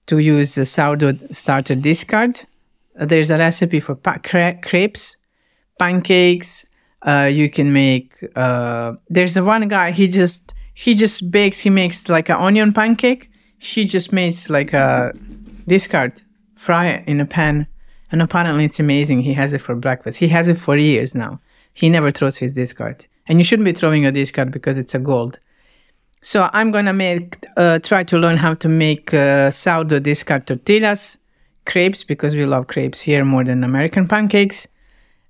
to 0.07 0.19
use 0.19 0.55
the 0.55 0.65
sourdough 0.67 1.19
starter 1.33 1.75
discard. 1.75 2.41
Uh, 2.99 3.07
There's 3.07 3.31
a 3.31 3.39
recipe 3.39 3.81
for 3.81 3.95
pa- 3.97 4.19
cra- 4.23 4.59
crepes, 4.63 5.17
pancakes. 5.79 6.65
Uh, 7.05 7.29
you 7.33 7.51
can 7.51 7.73
make. 7.73 8.15
Uh, 8.37 8.93
there's 9.09 9.39
one 9.41 9.67
guy. 9.67 9.91
He 9.91 10.07
just 10.07 10.55
he 10.75 10.95
just 10.95 11.31
bakes. 11.31 11.61
He 11.61 11.71
makes 11.71 12.09
like 12.09 12.29
an 12.29 12.37
onion 12.37 12.73
pancake. 12.73 13.31
She 13.59 13.85
just 13.85 14.12
makes 14.12 14.50
like 14.50 14.73
a 14.73 15.12
discard, 15.67 16.23
fry 16.57 16.88
it 16.88 17.09
in 17.09 17.21
a 17.21 17.26
pan, 17.26 17.67
and 18.11 18.21
apparently 18.21 18.64
it's 18.64 18.81
amazing. 18.81 19.23
He 19.23 19.35
has 19.35 19.52
it 19.52 19.61
for 19.61 19.75
breakfast. 19.75 20.19
He 20.19 20.29
has 20.29 20.49
it 20.49 20.59
for 20.59 20.76
years 20.76 21.14
now. 21.14 21.41
He 21.75 21.88
never 21.88 22.11
throws 22.11 22.38
his 22.38 22.52
discard, 22.52 23.07
and 23.26 23.38
you 23.38 23.45
shouldn't 23.45 23.64
be 23.64 23.73
throwing 23.73 24.05
a 24.05 24.12
discard 24.12 24.50
because 24.50 24.79
it's 24.79 24.95
a 24.95 24.99
gold. 24.99 25.38
So 26.21 26.49
I'm 26.52 26.71
gonna 26.71 26.93
make 26.93 27.45
uh, 27.57 27.79
try 27.81 28.05
to 28.05 28.19
learn 28.19 28.37
how 28.37 28.55
to 28.55 28.69
make 28.69 29.12
uh, 29.14 29.50
sourdough 29.50 30.00
discard 30.00 30.47
tortillas, 30.47 31.19
crepes 31.67 32.05
because 32.05 32.35
we 32.35 32.47
love 32.47 32.67
crepes 32.67 33.00
here 33.00 33.25
more 33.25 33.45
than 33.45 33.64
American 33.64 34.09
pancakes, 34.09 34.67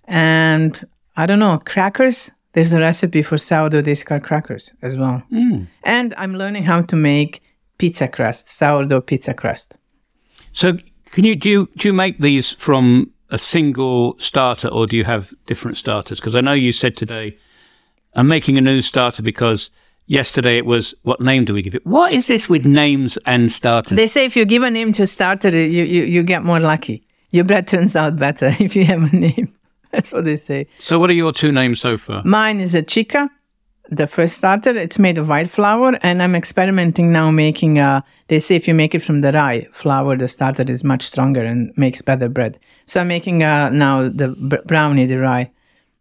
and 0.04 0.86
I 1.16 1.26
don't 1.26 1.38
know 1.38 1.60
crackers. 1.64 2.30
There's 2.52 2.72
a 2.72 2.78
recipe 2.78 3.22
for 3.22 3.38
sourdough 3.38 3.82
discard 3.82 4.24
crackers 4.24 4.70
as 4.82 4.96
well. 4.96 5.22
Mm. 5.32 5.68
And 5.84 6.14
I'm 6.16 6.34
learning 6.34 6.64
how 6.64 6.82
to 6.82 6.96
make 6.96 7.42
pizza 7.78 8.08
crust, 8.08 8.48
sourdough 8.48 9.00
pizza 9.00 9.34
crust. 9.34 9.74
So, 10.52 10.74
can 11.06 11.24
you 11.24 11.34
do 11.34 11.48
you, 11.48 11.68
do 11.76 11.88
you 11.88 11.94
make 11.94 12.18
these 12.18 12.52
from 12.52 13.10
a 13.30 13.38
single 13.38 14.18
starter, 14.18 14.68
or 14.68 14.86
do 14.86 14.96
you 14.96 15.04
have 15.04 15.32
different 15.46 15.76
starters? 15.78 16.20
Because 16.20 16.36
I 16.36 16.42
know 16.42 16.52
you 16.52 16.72
said 16.72 16.96
today, 16.96 17.38
I'm 18.14 18.28
making 18.28 18.58
a 18.58 18.60
new 18.60 18.82
starter 18.82 19.22
because 19.22 19.70
yesterday 20.06 20.58
it 20.58 20.66
was 20.66 20.94
what 21.02 21.20
name 21.20 21.46
do 21.46 21.54
we 21.54 21.62
give 21.62 21.74
it? 21.74 21.86
What 21.86 22.12
is 22.12 22.26
this 22.26 22.48
with 22.48 22.66
names 22.66 23.16
and 23.24 23.50
starters? 23.50 23.96
They 23.96 24.06
say 24.06 24.26
if 24.26 24.36
you 24.36 24.44
give 24.44 24.62
a 24.62 24.70
name 24.70 24.92
to 24.92 25.04
a 25.04 25.06
starter, 25.06 25.48
you, 25.48 25.84
you, 25.84 26.04
you 26.04 26.22
get 26.22 26.44
more 26.44 26.60
lucky. 26.60 27.06
Your 27.30 27.44
bread 27.44 27.66
turns 27.66 27.96
out 27.96 28.16
better 28.16 28.54
if 28.60 28.76
you 28.76 28.84
have 28.84 29.12
a 29.12 29.16
name. 29.16 29.54
That's 29.94 30.12
what 30.12 30.24
they 30.24 30.36
say. 30.36 30.66
so, 30.78 30.98
what 30.98 31.10
are 31.10 31.14
your 31.14 31.32
two 31.32 31.52
names 31.52 31.80
so 31.80 31.98
far? 31.98 32.22
Mine 32.24 32.60
is 32.60 32.74
a 32.74 32.82
chica, 32.82 33.28
the 33.90 34.06
first 34.06 34.36
starter. 34.36 34.70
It's 34.70 34.98
made 34.98 35.18
of 35.18 35.28
white 35.28 35.50
flour, 35.50 35.98
and 36.02 36.22
I'm 36.22 36.34
experimenting 36.34 37.12
now 37.12 37.30
making 37.30 37.78
a. 37.78 38.02
They 38.28 38.40
say 38.40 38.56
if 38.56 38.66
you 38.66 38.74
make 38.74 38.94
it 38.94 39.02
from 39.02 39.20
the 39.20 39.32
rye 39.32 39.68
flour, 39.72 40.16
the 40.16 40.28
starter 40.28 40.64
is 40.66 40.82
much 40.82 41.02
stronger 41.02 41.42
and 41.42 41.72
makes 41.76 42.00
better 42.00 42.28
bread. 42.30 42.58
So 42.86 43.00
I'm 43.02 43.08
making 43.08 43.42
uh, 43.42 43.68
now 43.68 44.02
the 44.08 44.28
brownie 44.66 45.04
the 45.06 45.18
rye. 45.18 45.50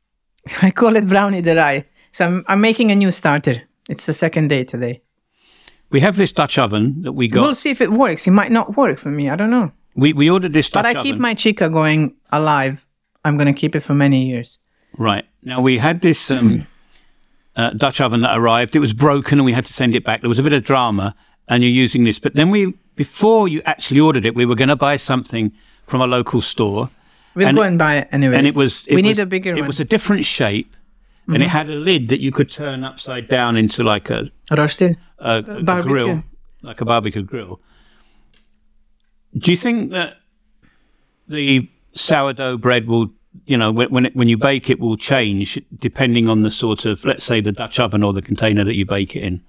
I 0.61 0.71
call 0.71 0.95
it 0.95 1.07
brownie 1.07 1.41
the 1.41 1.55
rye. 1.55 1.85
So 2.11 2.25
I'm, 2.25 2.45
I'm 2.47 2.61
making 2.61 2.91
a 2.91 2.95
new 2.95 3.11
starter. 3.11 3.61
It's 3.89 4.05
the 4.05 4.13
second 4.13 4.47
day 4.47 4.63
today. 4.63 5.01
We 5.89 5.99
have 5.99 6.15
this 6.15 6.31
Dutch 6.31 6.57
oven 6.57 7.01
that 7.01 7.11
we 7.11 7.27
got. 7.27 7.41
We'll 7.41 7.53
see 7.55 7.71
if 7.71 7.81
it 7.81 7.91
works. 7.91 8.25
It 8.25 8.31
might 8.31 8.51
not 8.51 8.77
work 8.77 8.97
for 8.99 9.11
me. 9.11 9.29
I 9.29 9.35
don't 9.35 9.49
know. 9.49 9.73
we, 9.95 10.13
we 10.13 10.29
ordered 10.29 10.53
this 10.53 10.69
Dutch 10.69 10.85
oven. 10.85 10.93
But 10.93 10.99
I 10.99 11.03
keep 11.03 11.17
my 11.17 11.33
chica 11.33 11.67
going 11.69 12.15
alive. 12.31 12.85
I'm 13.23 13.37
going 13.37 13.53
to 13.53 13.59
keep 13.59 13.75
it 13.75 13.81
for 13.81 13.93
many 13.93 14.25
years. 14.27 14.57
Right. 14.97 15.25
Now, 15.43 15.61
we 15.61 15.77
had 15.77 16.01
this 16.01 16.31
um, 16.31 16.67
uh, 17.55 17.71
Dutch 17.71 18.01
oven 18.01 18.21
that 18.21 18.37
arrived. 18.37 18.75
It 18.75 18.79
was 18.79 18.93
broken 18.93 19.39
and 19.39 19.45
we 19.45 19.53
had 19.53 19.65
to 19.65 19.73
send 19.73 19.95
it 19.95 20.03
back. 20.03 20.21
There 20.21 20.29
was 20.29 20.39
a 20.39 20.43
bit 20.43 20.53
of 20.53 20.63
drama, 20.63 21.15
and 21.47 21.63
you're 21.63 21.71
using 21.71 22.03
this. 22.03 22.19
But 22.19 22.33
then 22.35 22.49
we, 22.49 22.73
before 22.95 23.47
you 23.47 23.61
actually 23.65 23.99
ordered 23.99 24.25
it, 24.25 24.35
we 24.35 24.45
were 24.45 24.55
going 24.55 24.69
to 24.69 24.75
buy 24.75 24.95
something 24.97 25.51
from 25.87 26.01
a 26.01 26.07
local 26.07 26.41
store. 26.41 26.89
We'll 27.35 27.53
go 27.53 27.61
it- 27.61 27.67
and 27.67 27.79
buy 27.79 27.95
it 27.95 28.09
anyway. 28.11 28.35
and 28.35 28.45
it 28.47 28.55
was 28.55 28.85
it 28.87 28.95
we 28.95 29.01
was, 29.01 29.17
need 29.17 29.19
a 29.19 29.25
bigger 29.25 29.51
it 29.51 29.53
one. 29.53 29.59
Mm-hmm. 29.61 29.67
was 29.67 29.79
a 29.79 29.85
different 29.85 30.25
shape 30.25 30.75
and 31.27 31.41
it 31.41 31.47
had 31.47 31.69
a 31.69 31.75
lid 31.75 32.09
that 32.09 32.19
you 32.19 32.29
could 32.29 32.51
turn 32.51 32.83
upside 32.83 33.29
down 33.29 33.55
into 33.55 33.83
like 33.83 34.09
a, 34.09 34.29
Rostil. 34.51 34.97
a, 35.19 35.37
a 35.37 35.63
barbecue. 35.63 35.91
grill 35.93 36.23
like 36.61 36.81
a 36.81 36.85
barbecue 36.85 37.21
grill 37.21 37.61
do 39.37 39.49
you 39.49 39.55
think 39.55 39.91
that 39.91 40.17
the 41.29 41.69
sourdough 41.93 42.57
bread 42.57 42.87
will 42.87 43.09
you 43.45 43.57
know 43.57 43.71
when 43.71 43.89
when, 43.89 44.05
it, 44.05 44.15
when 44.15 44.27
you 44.29 44.37
bake 44.37 44.69
it 44.69 44.79
will 44.79 44.97
change 44.97 45.59
depending 45.79 46.27
on 46.29 46.43
the 46.43 46.49
sort 46.49 46.85
of 46.85 47.03
let's 47.05 47.23
say 47.23 47.41
the 47.41 47.51
dutch 47.51 47.79
oven 47.79 48.03
or 48.03 48.13
the 48.13 48.21
container 48.21 48.63
that 48.63 48.75
you 48.75 48.85
bake 48.85 49.15
it 49.15 49.21
in 49.23 49.37
do 49.37 49.43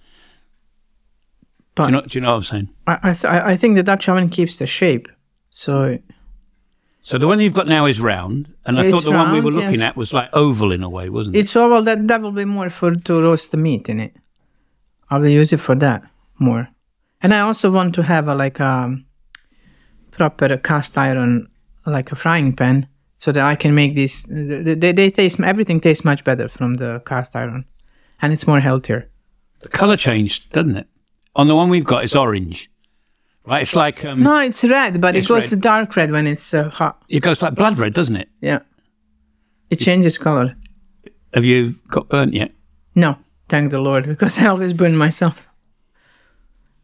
But 1.75 1.87
you 1.87 1.93
know, 1.93 2.01
do 2.03 2.19
you 2.19 2.21
know 2.21 2.31
what 2.31 2.37
i'm 2.37 2.43
saying 2.43 2.69
I 2.87 2.99
I, 3.03 3.13
th- 3.13 3.25
I 3.53 3.57
think 3.57 3.77
the 3.77 3.83
Dutch 3.83 4.09
oven 4.09 4.29
keeps 4.29 4.57
the 4.59 4.67
shape. 4.67 5.09
So 5.51 5.99
so 7.03 7.19
the 7.19 7.27
one 7.27 7.41
you've 7.41 7.55
got 7.55 7.67
now 7.67 7.87
is 7.87 8.01
round 8.01 8.53
and 8.67 8.79
i 8.79 8.83
It's 8.85 8.91
thought 8.93 9.05
the 9.05 9.13
one 9.17 9.33
we 9.33 9.41
were 9.41 9.51
looking 9.51 9.81
yes. 9.81 9.89
at 9.89 9.97
was 9.97 10.13
like 10.13 10.29
oval 10.33 10.71
in 10.73 10.83
a 10.83 10.89
way 10.89 11.09
wasn't 11.09 11.35
it 11.37 11.41
it's 11.41 11.57
oval. 11.57 11.83
That 11.83 12.07
that 12.09 12.21
will 12.23 12.33
be 12.33 12.45
more 12.45 12.71
for 12.71 12.95
to 12.95 13.23
roast 13.23 13.51
the 13.51 13.57
meat 13.57 13.89
in 13.89 13.99
it. 14.01 14.15
I 15.11 15.19
will 15.19 15.29
use 15.41 15.53
it 15.53 15.61
for 15.61 15.75
that 15.77 16.03
more. 16.39 16.69
And 17.23 17.33
I 17.35 17.41
also 17.41 17.71
want 17.71 17.95
to 17.95 18.03
have 18.03 18.29
a 18.29 18.35
like 18.35 18.61
a 18.61 18.97
proper 20.11 20.57
cast 20.59 20.97
iron, 20.99 21.49
like 21.91 22.13
a 22.13 22.15
frying 22.17 22.55
pan, 22.55 22.87
so 23.19 23.33
that 23.33 23.45
I 23.45 23.55
can 23.57 23.75
make 23.75 23.95
these. 23.95 24.25
They, 24.25 24.75
they, 24.75 24.93
they 24.93 25.11
taste 25.11 25.41
everything 25.41 25.81
tastes 25.81 26.05
much 26.05 26.25
better 26.25 26.49
from 26.49 26.75
the 26.75 27.01
cast 27.07 27.35
iron, 27.37 27.65
and 28.21 28.33
it's 28.33 28.47
more 28.47 28.61
healthier. 28.61 29.09
the 29.63 29.69
color 29.69 29.97
changed 29.97 30.51
doesn't 30.53 30.77
it 30.77 30.87
on 31.35 31.47
the 31.47 31.55
one 31.55 31.71
we've 31.71 31.85
got 31.87 32.03
it's 32.05 32.17
orange 32.17 32.69
right 33.47 33.63
it's 33.63 33.75
like 33.77 34.05
um, 34.05 34.23
No, 34.23 34.39
it's 34.41 34.65
red, 34.65 35.01
but 35.01 35.15
It's 35.17 35.27
it 35.27 35.29
goes 35.29 35.51
red. 35.53 35.61
dark 35.63 35.97
red 35.97 36.11
when 36.11 36.27
it's 36.27 36.53
uh, 36.55 36.69
hot. 36.69 36.95
It 37.09 37.21
goes 37.23 37.41
like 37.43 37.55
blood 37.55 37.79
red, 37.79 37.95
doesn't 37.95 38.17
it? 38.17 38.29
Yeah, 38.41 38.61
it 39.71 39.77
changes 39.77 40.19
color. 40.19 40.57
Have 41.35 41.45
you 41.45 41.75
got 41.89 42.09
burnt 42.09 42.35
yet? 42.35 42.51
No, 42.95 43.17
thank 43.49 43.71
the 43.71 43.79
Lord, 43.81 44.07
because 44.13 44.39
I 44.39 44.47
always 44.47 44.73
burn 44.73 44.97
myself. 44.97 45.49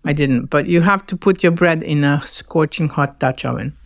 I 0.05 0.13
didn't, 0.15 0.47
but 0.47 0.67
you 0.67 0.81
have 0.81 1.05
to 1.07 1.17
put 1.17 1.43
your 1.43 1.53
bread 1.53 1.83
in 1.83 2.05
a 2.05 2.21
scorching 2.23 2.89
hot 2.89 3.19
Dutch 3.19 3.45
oven. 3.45 3.77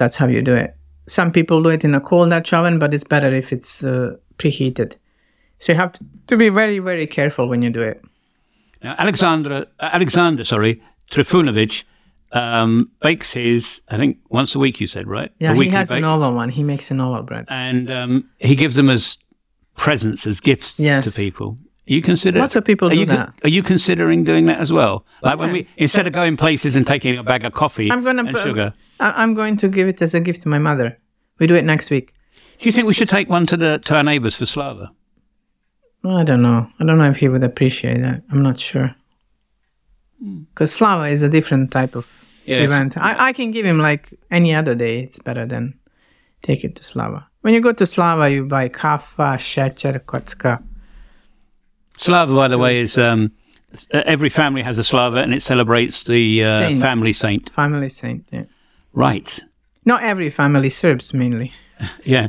That's 0.00 0.16
how 0.16 0.26
you 0.26 0.40
do 0.40 0.54
it. 0.54 0.74
Some 1.08 1.30
people 1.30 1.62
do 1.62 1.68
it 1.68 1.84
in 1.84 1.94
a 1.94 2.00
cold 2.00 2.30
Dutch 2.30 2.54
oven, 2.54 2.78
but 2.78 2.94
it's 2.94 3.04
better 3.04 3.34
if 3.34 3.52
it's 3.52 3.84
uh, 3.84 4.16
preheated. 4.38 4.94
So 5.58 5.72
you 5.72 5.76
have 5.76 5.92
to, 5.92 6.04
to 6.28 6.36
be 6.38 6.48
very, 6.48 6.78
very 6.78 7.06
careful 7.06 7.48
when 7.48 7.60
you 7.60 7.68
do 7.68 7.82
it. 7.82 8.02
Now, 8.82 8.94
Alexandra, 8.98 9.66
Alexander, 9.78 10.42
sorry, 10.44 10.82
Trifunovic 11.10 11.84
um, 12.32 12.90
bakes 13.02 13.32
his, 13.32 13.82
I 13.90 13.98
think, 13.98 14.16
once 14.30 14.54
a 14.54 14.58
week. 14.58 14.80
You 14.80 14.86
said 14.86 15.06
right? 15.06 15.30
Yeah, 15.38 15.52
a 15.52 15.54
he 15.54 15.68
has 15.68 15.90
an 15.90 16.04
oval 16.04 16.32
one. 16.32 16.48
He 16.48 16.62
makes 16.62 16.90
an 16.90 17.00
oval 17.00 17.22
bread. 17.22 17.44
and 17.48 17.90
um, 17.90 18.30
he 18.38 18.54
gives 18.54 18.76
them 18.76 18.88
as 18.88 19.18
presents, 19.76 20.26
as 20.26 20.40
gifts 20.40 20.80
Yes. 20.80 21.04
to 21.12 21.20
people. 21.20 21.58
You 21.86 22.00
consider 22.00 22.38
Lots 22.38 22.56
of 22.56 22.64
people 22.64 22.88
do 22.88 22.96
you 22.96 23.06
that. 23.06 23.34
are 23.42 23.48
you 23.48 23.62
considering 23.64 24.24
doing 24.24 24.46
that 24.46 24.60
as 24.60 24.72
well? 24.72 25.04
Like 25.22 25.38
when 25.40 25.52
we 25.52 25.66
instead 25.76 26.06
of 26.06 26.12
going 26.12 26.36
places 26.36 26.76
and 26.76 26.86
taking 26.86 27.18
a 27.18 27.24
bag 27.24 27.44
of 27.44 27.52
coffee 27.52 27.90
I'm 27.90 28.04
gonna 28.04 28.24
and 28.24 28.36
sugar, 28.38 28.72
I- 29.00 29.22
I'm 29.22 29.34
going 29.34 29.56
to 29.58 29.68
give 29.68 29.88
it 29.88 30.02
as 30.02 30.14
a 30.14 30.20
gift 30.20 30.42
to 30.42 30.48
my 30.48 30.58
mother. 30.58 30.96
We 31.38 31.46
do 31.46 31.54
it 31.54 31.64
next 31.64 31.90
week. 31.90 32.12
do 32.60 32.68
you 32.68 32.72
think 32.72 32.86
we 32.86 32.94
should 32.94 33.08
take 33.08 33.28
one 33.30 33.46
to 33.46 33.56
the 33.56 33.78
to 33.86 33.94
our 33.96 34.02
neighbours 34.04 34.34
for 34.36 34.46
Slava? 34.46 34.90
I 36.04 36.24
don't 36.24 36.42
know. 36.42 36.66
I 36.80 36.84
don't 36.84 36.98
know 36.98 37.10
if 37.10 37.16
he 37.16 37.28
would 37.28 37.44
appreciate 37.44 38.00
that. 38.02 38.22
I'm 38.30 38.42
not 38.42 38.58
sure. 38.58 38.94
Because 40.54 40.72
Slava 40.72 41.06
is 41.08 41.22
a 41.22 41.28
different 41.28 41.70
type 41.70 41.94
of 41.96 42.06
Yes. 42.46 42.64
event. 42.68 42.96
I, 42.96 43.28
I 43.28 43.32
can 43.32 43.50
give 43.52 43.66
him 43.66 43.78
like 43.78 44.08
any 44.30 44.54
other 44.54 44.74
day. 44.74 45.00
It's 45.04 45.18
better 45.18 45.46
than 45.46 45.74
take 46.42 46.64
it 46.64 46.74
to 46.76 46.82
Slava. 46.84 47.26
When 47.42 47.54
you 47.54 47.60
go 47.60 47.72
to 47.72 47.86
Slava, 47.86 48.30
you 48.30 48.44
buy 48.46 48.68
kava, 48.68 49.36
šećer, 49.38 50.00
kocka. 50.04 50.62
Slava, 51.96 52.34
by 52.34 52.48
the 52.48 52.58
way, 52.58 52.78
is 52.80 52.96
um, 52.98 53.30
every 53.92 54.30
family 54.30 54.62
has 54.62 54.78
a 54.78 54.84
Slava, 54.84 55.18
and 55.18 55.34
it 55.34 55.42
celebrates 55.42 56.04
the 56.04 56.42
uh, 56.44 56.58
Saint. 56.58 56.80
family 56.80 57.12
saint. 57.12 57.50
Family 57.50 57.88
saint. 57.88 58.24
Yeah. 58.32 58.44
Right. 58.92 59.38
Not 59.84 60.02
every 60.02 60.30
family, 60.30 60.70
Serbs 60.70 61.12
mainly. 61.14 61.52
Yeah. 62.04 62.28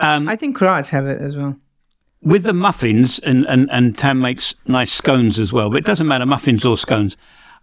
Um, 0.00 0.28
I 0.28 0.34
think 0.34 0.56
Croats 0.56 0.88
have 0.90 1.06
it 1.06 1.20
as 1.20 1.36
well. 1.36 1.56
with 2.20 2.42
the 2.42 2.52
muffins, 2.52 3.20
and, 3.20 3.44
and, 3.46 3.68
and 3.70 3.96
Tam 3.96 4.20
makes 4.20 4.54
nice 4.66 4.90
scones 4.92 5.38
as 5.38 5.52
well, 5.52 5.70
but 5.70 5.76
it 5.76 5.84
doesn't 5.84 6.08
matter, 6.08 6.26
muffins 6.26 6.64
or 6.64 6.76
scones. 6.76 7.16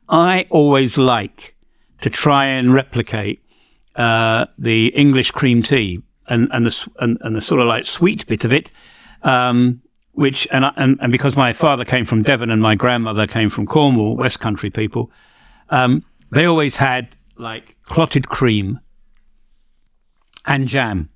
I 0.08 0.46
always 0.50 0.98
like 0.98 1.56
to 2.02 2.10
try 2.10 2.46
and 2.46 2.74
replicate 2.74 3.42
uh, 3.98 4.46
the 4.58 4.88
English 4.96 5.32
cream 5.32 5.62
tea 5.62 6.02
and, 6.28 6.48
and, 6.54 6.66
the, 6.66 6.90
and, 7.00 7.18
and 7.22 7.36
the 7.36 7.42
sort 7.42 7.60
of 7.60 7.68
like 7.68 7.86
sweet 7.86 8.26
bit 8.28 8.46
of 8.46 8.54
it. 8.54 8.72
Um, 9.24 9.82
which 10.14 10.48
and, 10.52 10.66
I, 10.66 10.72
and 10.78 10.98
and 11.02 11.12
because 11.12 11.36
my 11.36 11.52
father 11.52 11.84
came 11.84 12.06
from 12.06 12.24
Devon 12.24 12.50
and 12.50 12.62
my 12.62 12.76
grandmother 12.76 13.28
came 13.28 13.50
from 13.50 13.66
Cornwall, 13.66 14.16
West 14.16 14.40
Country 14.40 14.70
people, 14.70 15.12
um, 15.72 16.06
they 16.32 16.46
always 16.46 16.78
had 16.78 17.10
like 17.38 17.76
clotted 17.86 18.30
cream 18.30 18.80
and 20.46 20.68
jam. 20.68 21.10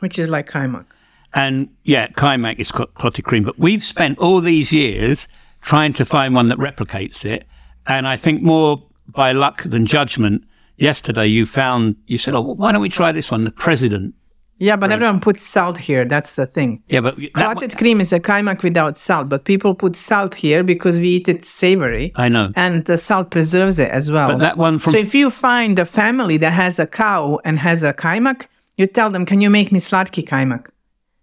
Which 0.00 0.18
is 0.18 0.28
like 0.28 0.48
kaimak. 0.50 0.86
And 1.34 1.68
yeah, 1.84 2.08
Kaimak 2.08 2.58
is 2.58 2.68
cl- 2.68 2.86
clotted 2.86 3.24
cream. 3.24 3.44
But 3.44 3.58
we've 3.58 3.84
spent 3.84 4.18
all 4.18 4.40
these 4.40 4.72
years 4.72 5.28
trying 5.60 5.92
to 5.94 6.04
find 6.04 6.34
one 6.34 6.48
that 6.48 6.58
replicates 6.58 7.24
it. 7.24 7.46
And 7.86 8.08
I 8.08 8.16
think 8.16 8.42
more 8.42 8.82
by 9.08 9.32
luck 9.32 9.62
than 9.64 9.84
judgment, 9.84 10.44
yesterday 10.76 11.26
you 11.26 11.44
found, 11.44 11.96
you 12.06 12.16
said, 12.16 12.34
oh, 12.34 12.40
why 12.40 12.72
don't 12.72 12.80
we 12.80 12.88
try 12.88 13.12
this 13.12 13.30
one? 13.30 13.44
The 13.44 13.50
president. 13.50 14.14
Yeah, 14.58 14.76
but 14.76 14.90
everyone 14.90 15.20
puts 15.20 15.42
salt 15.42 15.76
here. 15.76 16.06
That's 16.06 16.32
the 16.32 16.46
thing. 16.46 16.82
Yeah, 16.88 17.02
but 17.02 17.16
that 17.16 17.34
Clotted 17.34 17.72
one, 17.72 17.78
cream 17.78 18.00
is 18.00 18.12
a 18.12 18.20
kaimak 18.20 18.62
without 18.62 18.96
salt, 18.96 19.28
but 19.28 19.44
people 19.44 19.74
put 19.74 19.96
salt 19.96 20.34
here 20.34 20.62
because 20.64 20.98
we 20.98 21.08
eat 21.08 21.28
it 21.28 21.44
savory. 21.44 22.12
I 22.16 22.28
know. 22.28 22.52
and 22.56 22.84
the 22.86 22.96
salt 22.96 23.30
preserves 23.30 23.78
it 23.78 23.90
as 23.90 24.10
well. 24.10 24.28
But 24.28 24.38
that 24.38 24.56
one 24.56 24.78
from 24.78 24.92
so 24.92 24.98
if 24.98 25.14
you 25.14 25.30
find 25.30 25.78
a 25.78 25.84
family 25.84 26.38
that 26.38 26.52
has 26.52 26.78
a 26.78 26.86
cow 26.86 27.38
and 27.44 27.58
has 27.58 27.82
a 27.82 27.92
kaimak, 27.92 28.46
you 28.78 28.86
tell 28.86 29.10
them, 29.10 29.26
"Can 29.26 29.40
you 29.42 29.50
make 29.50 29.72
me 29.72 29.78
sladki 29.78 30.26
kaimak, 30.26 30.68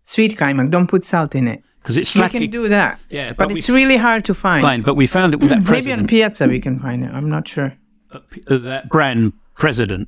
sweet 0.03 0.37
kaimak? 0.37 0.69
Don't 0.69 0.87
put 0.87 1.03
salt 1.03 1.33
in 1.33 1.47
it." 1.47 1.63
because 1.83 1.97
it's 1.97 2.15
We 2.15 2.19
slightly 2.19 2.39
can 2.41 2.49
do 2.51 2.69
that. 2.69 2.99
Yeah, 3.09 3.29
but, 3.29 3.37
but 3.37 3.47
we- 3.49 3.57
it's 3.59 3.69
really 3.69 3.97
hard 3.97 4.23
to 4.25 4.33
find. 4.33 4.61
fine. 4.61 4.81
But 4.81 4.95
we 4.95 5.05
found 5.07 5.33
it 5.33 5.39
with 5.39 5.49
that 5.49 5.69
Maybe 5.69 5.91
on 5.91 6.07
Piazza 6.07 6.47
we 6.47 6.59
can 6.61 6.79
find 6.79 7.03
it. 7.03 7.11
I'm 7.11 7.29
not 7.29 7.47
sure. 7.47 7.73
uh, 8.11 8.19
that 8.47 8.89
brand 8.89 9.33
president. 9.55 10.07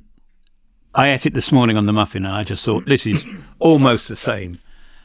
I 0.96 1.10
ate 1.10 1.26
it 1.26 1.34
this 1.34 1.52
morning 1.52 1.76
on 1.76 1.84
the 1.84 1.92
muffin, 1.92 2.24
and 2.24 2.34
I 2.34 2.42
just 2.42 2.64
thought 2.64 2.86
this 2.86 3.06
is 3.06 3.26
almost 3.58 4.08
the 4.08 4.16
same 4.16 4.58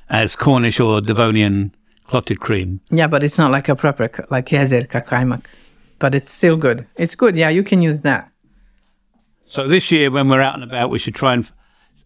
as 0.10 0.38
Cornish 0.38 0.80
or 0.80 1.02
Devonian 1.02 1.76
clotted 2.06 2.40
cream. 2.40 2.80
Yeah, 2.90 3.08
but 3.08 3.24
it's 3.26 3.38
not 3.38 3.52
like 3.52 3.68
a 3.68 3.76
proper 3.76 4.10
like 4.30 4.46
jezerka 4.46 5.06
kaimak. 5.06 5.44
But 6.00 6.16
it's 6.16 6.32
still 6.32 6.56
good. 6.58 6.88
It's 6.96 7.14
good. 7.14 7.36
Yeah, 7.36 7.50
you 7.50 7.62
can 7.62 7.82
use 7.82 8.02
that. 8.02 8.32
So 9.46 9.68
this 9.68 9.92
year, 9.92 10.10
when 10.10 10.30
we're 10.30 10.42
out 10.42 10.56
and 10.56 10.64
about, 10.64 10.90
we 10.90 10.98
should 10.98 11.14
try 11.14 11.34
and. 11.34 11.44
F- 11.44 11.54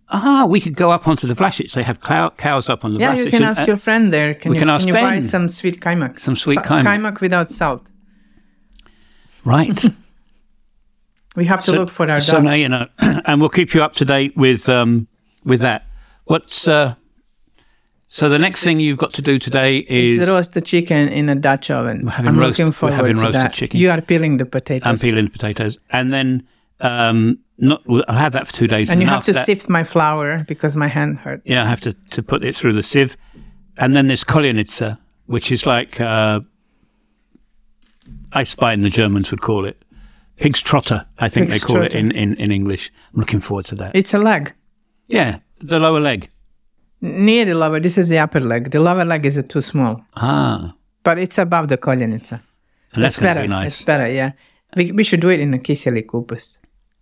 ah, 0.10 0.46
we 0.50 0.60
could 0.60 0.76
go 0.76 0.90
up 0.92 1.08
onto 1.08 1.28
the 1.28 1.36
Vlasic. 1.36 1.72
They 1.74 1.84
have 1.84 2.02
cow- 2.02 2.32
cows 2.32 2.70
up 2.70 2.84
on 2.84 2.96
the 2.96 3.00
Yeah, 3.00 3.16
Vlasic. 3.16 3.26
you 3.26 3.32
can 3.32 3.44
ask 3.44 3.60
and- 3.60 3.68
your 3.68 3.78
friend 3.78 4.12
there. 4.12 4.34
Can 4.34 4.50
we 4.50 4.58
you, 4.58 4.62
can 4.62 4.70
ask 4.70 4.82
can 4.82 4.88
you 4.90 4.94
buy 4.96 5.20
some 5.20 5.48
sweet 5.48 5.80
kaimak? 5.80 6.20
Some 6.20 6.36
sweet 6.36 6.56
Sa- 6.56 6.64
kaimak. 6.64 6.84
Kaimak 6.84 7.22
without 7.22 7.52
salt. 7.52 7.86
Right. 9.46 9.80
We 11.36 11.46
have 11.46 11.64
to 11.66 11.72
look 11.74 11.90
for 11.90 12.10
our 12.10 12.22
so 12.22 12.34
dogs. 12.34 12.46
now 12.46 12.54
you 12.54 12.70
know, 12.70 12.88
and 13.00 13.40
we'll 13.42 13.50
keep 13.50 13.74
you 13.74 13.84
up 13.84 13.94
to 13.96 14.06
date 14.06 14.36
with 14.38 14.70
um, 14.70 15.08
with 15.44 15.62
that. 15.62 15.86
What's 16.26 16.68
uh, 16.68 16.96
so 18.08 18.30
the 18.30 18.40
next 18.40 18.64
thing 18.64 18.80
you've 18.80 18.98
got 18.98 19.14
to 19.14 19.22
do 19.22 19.38
today 19.40 19.80
is 19.80 20.28
roast 20.30 20.54
the 20.54 20.62
chicken 20.62 21.10
in 21.10 21.28
a 21.28 21.36
Dutch 21.36 21.70
oven. 21.70 22.08
I'm 22.10 22.40
roast- 22.40 22.58
looking 22.60 22.72
forward 22.72 22.96
having 22.96 23.16
to 23.18 23.22
roasted 23.24 23.42
that. 23.42 23.54
chicken. 23.54 23.80
You 23.80 23.90
are 23.92 24.02
peeling 24.02 24.38
the 24.38 24.46
potatoes. 24.46 24.88
I'm 24.88 24.98
peeling 24.98 25.26
the 25.26 25.32
potatoes, 25.32 25.78
and 25.92 26.14
then 26.14 26.48
um, 26.80 27.40
not 27.58 27.82
I'll 28.08 28.16
have 28.16 28.32
that 28.34 28.48
for 28.48 28.54
two 28.54 28.68
days, 28.68 28.90
And 28.90 29.02
you 29.02 29.08
have 29.08 29.26
to 29.26 29.34
that- 29.34 29.46
sift 29.46 29.70
my 29.70 29.84
flour 29.84 30.46
because 30.48 30.78
my 30.78 30.88
hand 30.88 31.18
hurt. 31.18 31.42
Yeah, 31.46 31.64
I 31.64 31.68
have 31.68 31.82
to 31.82 31.94
to 32.12 32.24
put 32.24 32.44
it 32.44 32.56
through 32.56 32.74
the 32.74 32.84
sieve, 32.84 33.18
and 33.78 33.96
then 33.96 34.08
there's 34.08 34.24
koljenica, 34.24 34.98
which 35.26 35.52
is 35.52 35.66
like 35.66 36.00
uh, 36.00 36.40
Eisbein, 38.34 38.84
the 38.84 38.90
Germans 38.90 39.32
would 39.32 39.42
call 39.42 39.66
it. 39.66 39.82
Pig's 40.38 40.62
trotter, 40.62 41.06
I 41.18 41.30
think 41.30 41.50
they 41.50 41.60
call 41.60 41.76
trotter. 41.78 41.98
it 41.98 42.00
in, 42.00 42.12
in, 42.12 42.36
in 42.36 42.52
English. 42.52 42.92
I'm 43.14 43.20
looking 43.22 43.40
forward 43.40 43.66
to 43.68 43.76
that. 43.76 43.96
It's 43.96 44.14
a 44.14 44.18
leg. 44.20 44.54
yeah, 45.08 45.40
the 45.62 45.80
lower 45.80 46.00
leg. 46.00 46.30
Near 47.02 47.46
the 47.46 47.56
lower, 47.56 47.80
this 47.80 47.98
is 47.98 48.10
the 48.10 48.18
upper 48.20 48.40
leg. 48.40 48.72
The 48.72 48.80
lower 48.80 49.06
leg 49.06 49.26
is 49.26 49.44
too 49.48 49.62
small, 49.62 50.04
Ah, 50.16 50.74
but 51.04 51.18
it's 51.20 51.38
above 51.38 51.68
the 51.68 51.78
koljenica. 51.78 52.42
and 52.94 53.04
that's 53.04 53.20
better. 53.20 53.42
be 53.42 53.48
nice. 53.48 53.68
It's 53.68 53.82
better, 53.84 54.08
yeah. 54.10 54.32
We, 54.76 54.92
we 54.92 55.04
should 55.04 55.22
do 55.22 55.30
it 55.30 55.40
in 55.40 55.54
a 55.54 55.58
kiseli 55.60 56.04
kupus. 56.06 56.58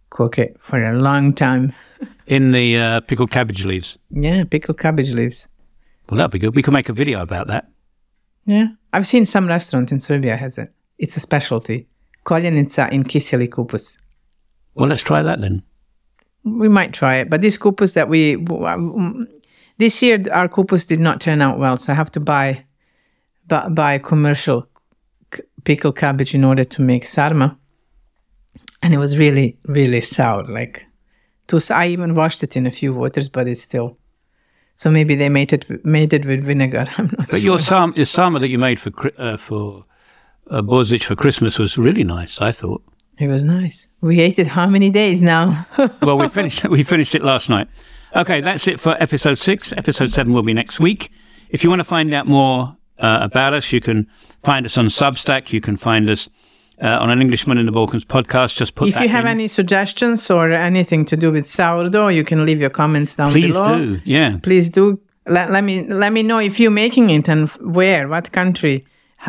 Cook 0.09 0.37
it 0.37 0.57
for 0.59 0.79
a 0.79 0.93
long 0.99 1.33
time. 1.33 1.73
In 2.27 2.51
the 2.51 2.77
uh, 2.77 2.99
pickled 3.01 3.31
cabbage 3.31 3.65
leaves. 3.65 3.97
Yeah, 4.11 4.43
pickled 4.43 4.77
cabbage 4.77 5.11
leaves. 5.13 5.47
Well, 6.09 6.17
that'd 6.17 6.31
be 6.31 6.39
good. 6.39 6.55
We 6.55 6.61
could 6.61 6.73
make 6.73 6.87
a 6.89 6.93
video 6.93 7.21
about 7.21 7.47
that. 7.47 7.65
Yeah. 8.45 8.67
I've 8.93 9.07
seen 9.07 9.25
some 9.25 9.47
restaurant 9.47 9.91
in 9.91 9.99
Serbia 9.99 10.37
has 10.37 10.57
it. 10.57 10.71
It's 10.99 11.17
a 11.17 11.19
specialty. 11.19 11.87
Koljenica 12.25 12.89
in 12.91 13.03
kiseli 13.03 13.47
kupus. 13.47 13.97
Well, 14.75 14.89
let's 14.89 15.03
try 15.03 15.21
that 15.23 15.41
then. 15.41 15.61
We 16.45 16.67
might 16.69 16.93
try 16.93 17.17
it, 17.17 17.29
but 17.29 17.41
this 17.41 17.57
kupus 17.57 17.93
that 17.93 18.09
we 18.09 18.35
this 19.77 20.01
year 20.01 20.21
our 20.31 20.47
kupus 20.49 20.87
did 20.87 20.99
not 20.99 21.21
turn 21.21 21.41
out 21.41 21.57
well, 21.59 21.77
so 21.77 21.93
I 21.93 21.95
have 21.95 22.11
to 22.11 22.19
buy 22.19 22.65
bu- 23.47 23.69
buy 23.69 23.97
commercial 23.99 24.67
c- 25.35 25.41
pickled 25.63 25.95
cabbage 25.97 26.33
in 26.35 26.43
order 26.43 26.63
to 26.65 26.81
make 26.81 27.05
sarma, 27.05 27.57
and 28.81 28.93
it 28.93 28.97
was 28.97 29.17
really 29.17 29.57
really 29.67 30.01
sour. 30.01 30.43
Like, 30.43 30.85
too, 31.47 31.57
s- 31.57 31.71
I 31.71 31.87
even 31.87 32.13
washed 32.15 32.43
it 32.43 32.57
in 32.57 32.67
a 32.67 32.71
few 32.71 32.93
waters, 32.93 33.29
but 33.29 33.47
it's 33.47 33.61
still. 33.61 33.97
So 34.75 34.89
maybe 34.91 35.15
they 35.15 35.29
made 35.29 35.53
it 35.53 35.85
made 35.85 36.13
it 36.13 36.25
with 36.25 36.43
vinegar. 36.43 36.85
I'm 36.97 37.05
not 37.17 37.29
But 37.29 37.39
sure. 37.39 37.39
your 37.39 37.59
sam, 37.59 37.93
your 37.95 38.05
sama 38.05 38.39
that 38.39 38.49
you 38.49 38.57
made 38.59 38.79
for 38.79 38.91
uh, 39.17 39.37
for 39.37 39.85
uh, 40.49 40.61
Bozic 40.61 41.03
for 41.03 41.15
Christmas 41.15 41.59
was 41.59 41.77
really 41.77 42.03
nice. 42.03 42.41
I 42.41 42.51
thought. 42.51 42.83
It 43.17 43.27
was 43.27 43.43
nice. 43.43 43.87
We 44.01 44.19
ate 44.19 44.39
it 44.39 44.47
how 44.47 44.67
many 44.67 44.89
days 44.89 45.21
now? 45.21 45.67
well, 46.01 46.17
we 46.17 46.27
finished 46.27 46.67
we 46.67 46.83
finished 46.83 47.15
it 47.15 47.23
last 47.23 47.49
night. 47.49 47.67
Okay, 48.15 48.41
that's 48.41 48.67
it 48.67 48.79
for 48.79 48.95
episode 48.99 49.37
six. 49.37 49.73
Episode 49.73 50.11
seven 50.11 50.33
will 50.33 50.43
be 50.43 50.53
next 50.53 50.79
week. 50.79 51.11
If 51.49 51.63
you 51.63 51.69
want 51.69 51.79
to 51.79 51.85
find 51.85 52.13
out 52.13 52.27
more 52.27 52.75
uh, 52.99 53.19
about 53.21 53.53
us, 53.53 53.71
you 53.71 53.81
can 53.81 54.07
find 54.43 54.65
us 54.65 54.77
on 54.77 54.85
Substack. 54.85 55.51
You 55.51 55.61
can 55.61 55.77
find 55.77 56.09
us 56.09 56.29
uh, 56.81 56.87
on 56.87 57.09
an 57.09 57.21
Englishman 57.21 57.57
in 57.57 57.65
the 57.65 57.71
Balkans 57.71 58.05
podcast. 58.05 58.55
Just 58.55 58.75
put 58.75 58.89
if 58.89 58.99
you 58.99 59.07
have 59.07 59.25
in. 59.25 59.31
any 59.31 59.47
suggestions 59.47 60.29
or 60.29 60.51
anything 60.51 61.05
to 61.05 61.17
do 61.17 61.31
with 61.31 61.47
sourdough, 61.47 62.09
you 62.09 62.23
can 62.23 62.45
leave 62.45 62.59
your 62.59 62.69
comments 62.69 63.15
down 63.15 63.31
please 63.31 63.53
below. 63.53 63.77
Please 63.77 63.99
do. 63.99 64.01
Yeah, 64.05 64.39
please 64.41 64.69
do 64.69 64.99
let, 65.27 65.51
let 65.51 65.63
me 65.63 65.87
let 65.87 66.11
me 66.11 66.23
know 66.23 66.39
if 66.39 66.59
you're 66.59 66.71
making 66.71 67.09
it 67.09 67.29
and 67.29 67.49
where 67.49 68.07
what 68.07 68.31
country 68.31 68.85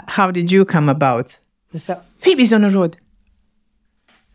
how 0.08 0.30
did 0.30 0.50
you 0.50 0.64
come 0.64 0.88
about 0.88 1.38
So- 1.74 2.00
phoebe's 2.18 2.52
on 2.52 2.62
the 2.62 2.70
road 2.70 2.96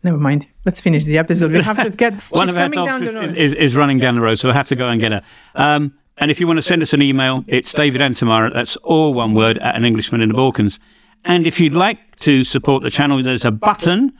never 0.02 0.16
mind 0.18 0.46
let's 0.64 0.80
finish 0.80 1.04
the 1.04 1.18
episode 1.18 1.52
we 1.52 1.60
have 1.60 1.82
to 1.82 1.90
get 1.90 2.14
one 2.30 2.48
of 2.48 2.56
our 2.56 2.64
coming 2.64 2.78
dogs 2.84 2.88
down 2.88 3.02
is, 3.02 3.12
the 3.12 3.18
road 3.20 3.38
is, 3.38 3.52
is 3.54 3.76
running 3.76 3.98
down 3.98 4.14
the 4.14 4.20
road, 4.20 4.38
so 4.38 4.48
I 4.48 4.52
have 4.52 4.68
to 4.68 4.76
go 4.76 4.88
and 4.88 5.00
get 5.00 5.12
her. 5.12 5.22
Um, 5.54 5.94
and 6.18 6.30
if 6.30 6.38
you 6.38 6.46
want 6.46 6.58
to 6.58 6.62
send 6.62 6.82
us 6.82 6.92
an 6.92 7.00
email, 7.00 7.44
it's 7.48 7.72
David 7.72 8.02
and 8.02 8.14
Tamara. 8.14 8.50
That's 8.52 8.76
all 8.76 9.14
one 9.14 9.32
word 9.34 9.56
at 9.58 9.74
an 9.74 9.86
Englishman 9.86 10.20
in 10.20 10.28
the 10.28 10.34
Balkans. 10.34 10.78
And 11.24 11.46
if 11.46 11.58
you'd 11.58 11.74
like 11.74 12.16
to 12.16 12.44
support 12.44 12.82
the 12.82 12.90
channel, 12.90 13.22
there's 13.22 13.46
a 13.46 13.50
button. 13.50 14.12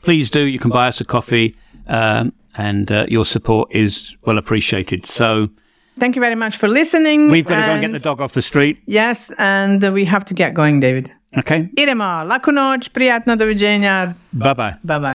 Please 0.00 0.30
do. 0.30 0.40
You 0.40 0.58
can 0.58 0.70
buy 0.70 0.88
us 0.88 1.02
a 1.02 1.04
coffee, 1.04 1.54
um, 1.86 2.32
and 2.56 2.90
uh, 2.90 3.04
your 3.08 3.26
support 3.26 3.70
is 3.74 4.16
well 4.24 4.38
appreciated. 4.38 5.04
So 5.04 5.50
thank 5.98 6.16
you 6.16 6.22
very 6.22 6.34
much 6.34 6.56
for 6.56 6.68
listening 6.68 7.30
we've 7.30 7.46
got 7.46 7.60
to 7.60 7.66
go 7.66 7.72
and 7.72 7.80
get 7.80 7.92
the 7.92 7.98
dog 7.98 8.20
off 8.20 8.32
the 8.32 8.42
street. 8.42 8.78
yes 8.86 9.32
and 9.38 9.82
we 9.92 10.04
have 10.04 10.24
to 10.24 10.34
get 10.34 10.54
going 10.54 10.80
david 10.80 11.10
Okay. 11.38 11.68
idemo 11.76 12.24
laku 12.24 12.50
noć 12.52 12.88
prijatno 12.92 13.36
doviđenja 13.36 14.14
Bye 14.32 14.54
bye. 14.54 14.74
bye 14.84 14.98
bye 15.00 15.12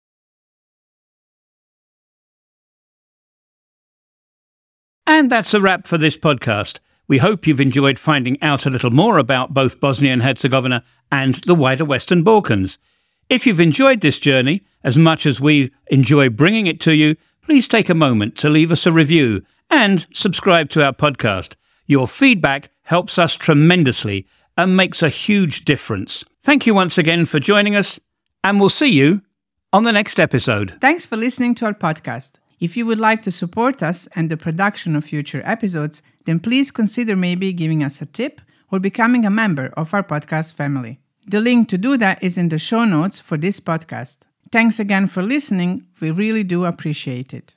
And 5.06 5.30
that's 5.30 5.54
a 5.54 5.60
wrap 5.60 5.86
for 5.86 5.98
this 5.98 6.16
podcast. 6.16 6.80
We 7.08 7.18
hope 7.18 7.46
you've 7.46 7.60
enjoyed 7.60 7.98
finding 7.98 8.36
out 8.42 8.66
a 8.66 8.70
little 8.70 8.90
more 8.90 9.18
about 9.18 9.54
both 9.54 9.80
Bosnia 9.80 10.12
and 10.12 10.22
Herzegovina 10.22 10.82
and 11.12 11.36
the 11.46 11.54
wider 11.54 11.84
Western 11.84 12.24
Balkans. 12.24 12.78
If 13.28 13.46
you've 13.46 13.60
enjoyed 13.60 14.00
this 14.00 14.18
journey 14.18 14.64
as 14.82 14.96
much 14.98 15.26
as 15.26 15.40
we 15.40 15.70
enjoy 15.88 16.28
bringing 16.28 16.66
it 16.66 16.80
to 16.82 16.92
you, 16.94 17.16
please 17.42 17.68
take 17.68 17.88
a 17.88 17.94
moment 17.94 18.36
to 18.38 18.50
leave 18.50 18.72
us 18.72 18.86
a 18.86 18.92
review 18.92 19.44
and 19.70 20.07
subscribe 20.12 20.70
to 20.70 20.85
our 20.85 20.92
podcast. 20.92 21.55
Your 21.87 22.09
feedback 22.09 22.70
helps 22.83 23.18
us 23.18 23.35
tremendously 23.35 24.26
and 24.57 24.76
makes 24.76 25.02
a 25.02 25.09
huge 25.09 25.64
difference. 25.64 26.24
Thank 26.40 26.66
you 26.66 26.74
once 26.74 26.98
again 26.98 27.26
for 27.26 27.40
joining 27.40 27.76
us, 27.76 28.00
and 28.42 28.59
we'll 28.59 28.68
see 28.68 28.90
you 28.90 29.22
on 29.72 29.85
the 29.85 29.92
next 29.92 30.18
episode. 30.18 30.79
Thanks 30.81 31.05
for 31.05 31.16
listening 31.16 31.55
to 31.57 31.66
our 31.66 31.74
podcast. 31.74 32.38
If 32.59 32.76
you 32.76 32.87
would 32.87 32.98
like 32.98 33.22
to 33.22 33.31
support 33.31 33.83
us 33.83 34.09
and 34.14 34.31
the 34.31 34.37
production 34.37 34.96
of 34.96 35.05
future 35.05 35.42
episodes, 35.44 36.02
then 36.24 36.40
please 36.40 36.70
consider 36.70 37.14
maybe 37.14 37.52
giving 37.52 37.85
us 37.85 38.00
a 38.00 38.07
tip 38.07 38.40
or 38.72 38.81
becoming 38.81 39.26
a 39.26 39.31
member 39.31 39.72
of 39.76 39.92
our 39.92 40.02
podcast 40.02 40.55
family. 40.55 41.00
The 41.26 41.40
link 41.40 41.68
to 41.68 41.79
do 41.79 41.96
that 41.98 42.22
is 42.22 42.38
in 42.38 42.48
the 42.48 42.59
show 42.59 42.85
notes 42.85 43.20
for 43.20 43.37
this 43.37 43.61
podcast. 43.61 44.18
Thanks 44.50 44.81
again 44.81 45.07
for 45.09 45.22
listening. 45.22 45.87
We 46.00 46.11
really 46.12 46.44
do 46.44 46.64
appreciate 46.64 47.35
it. 47.35 47.44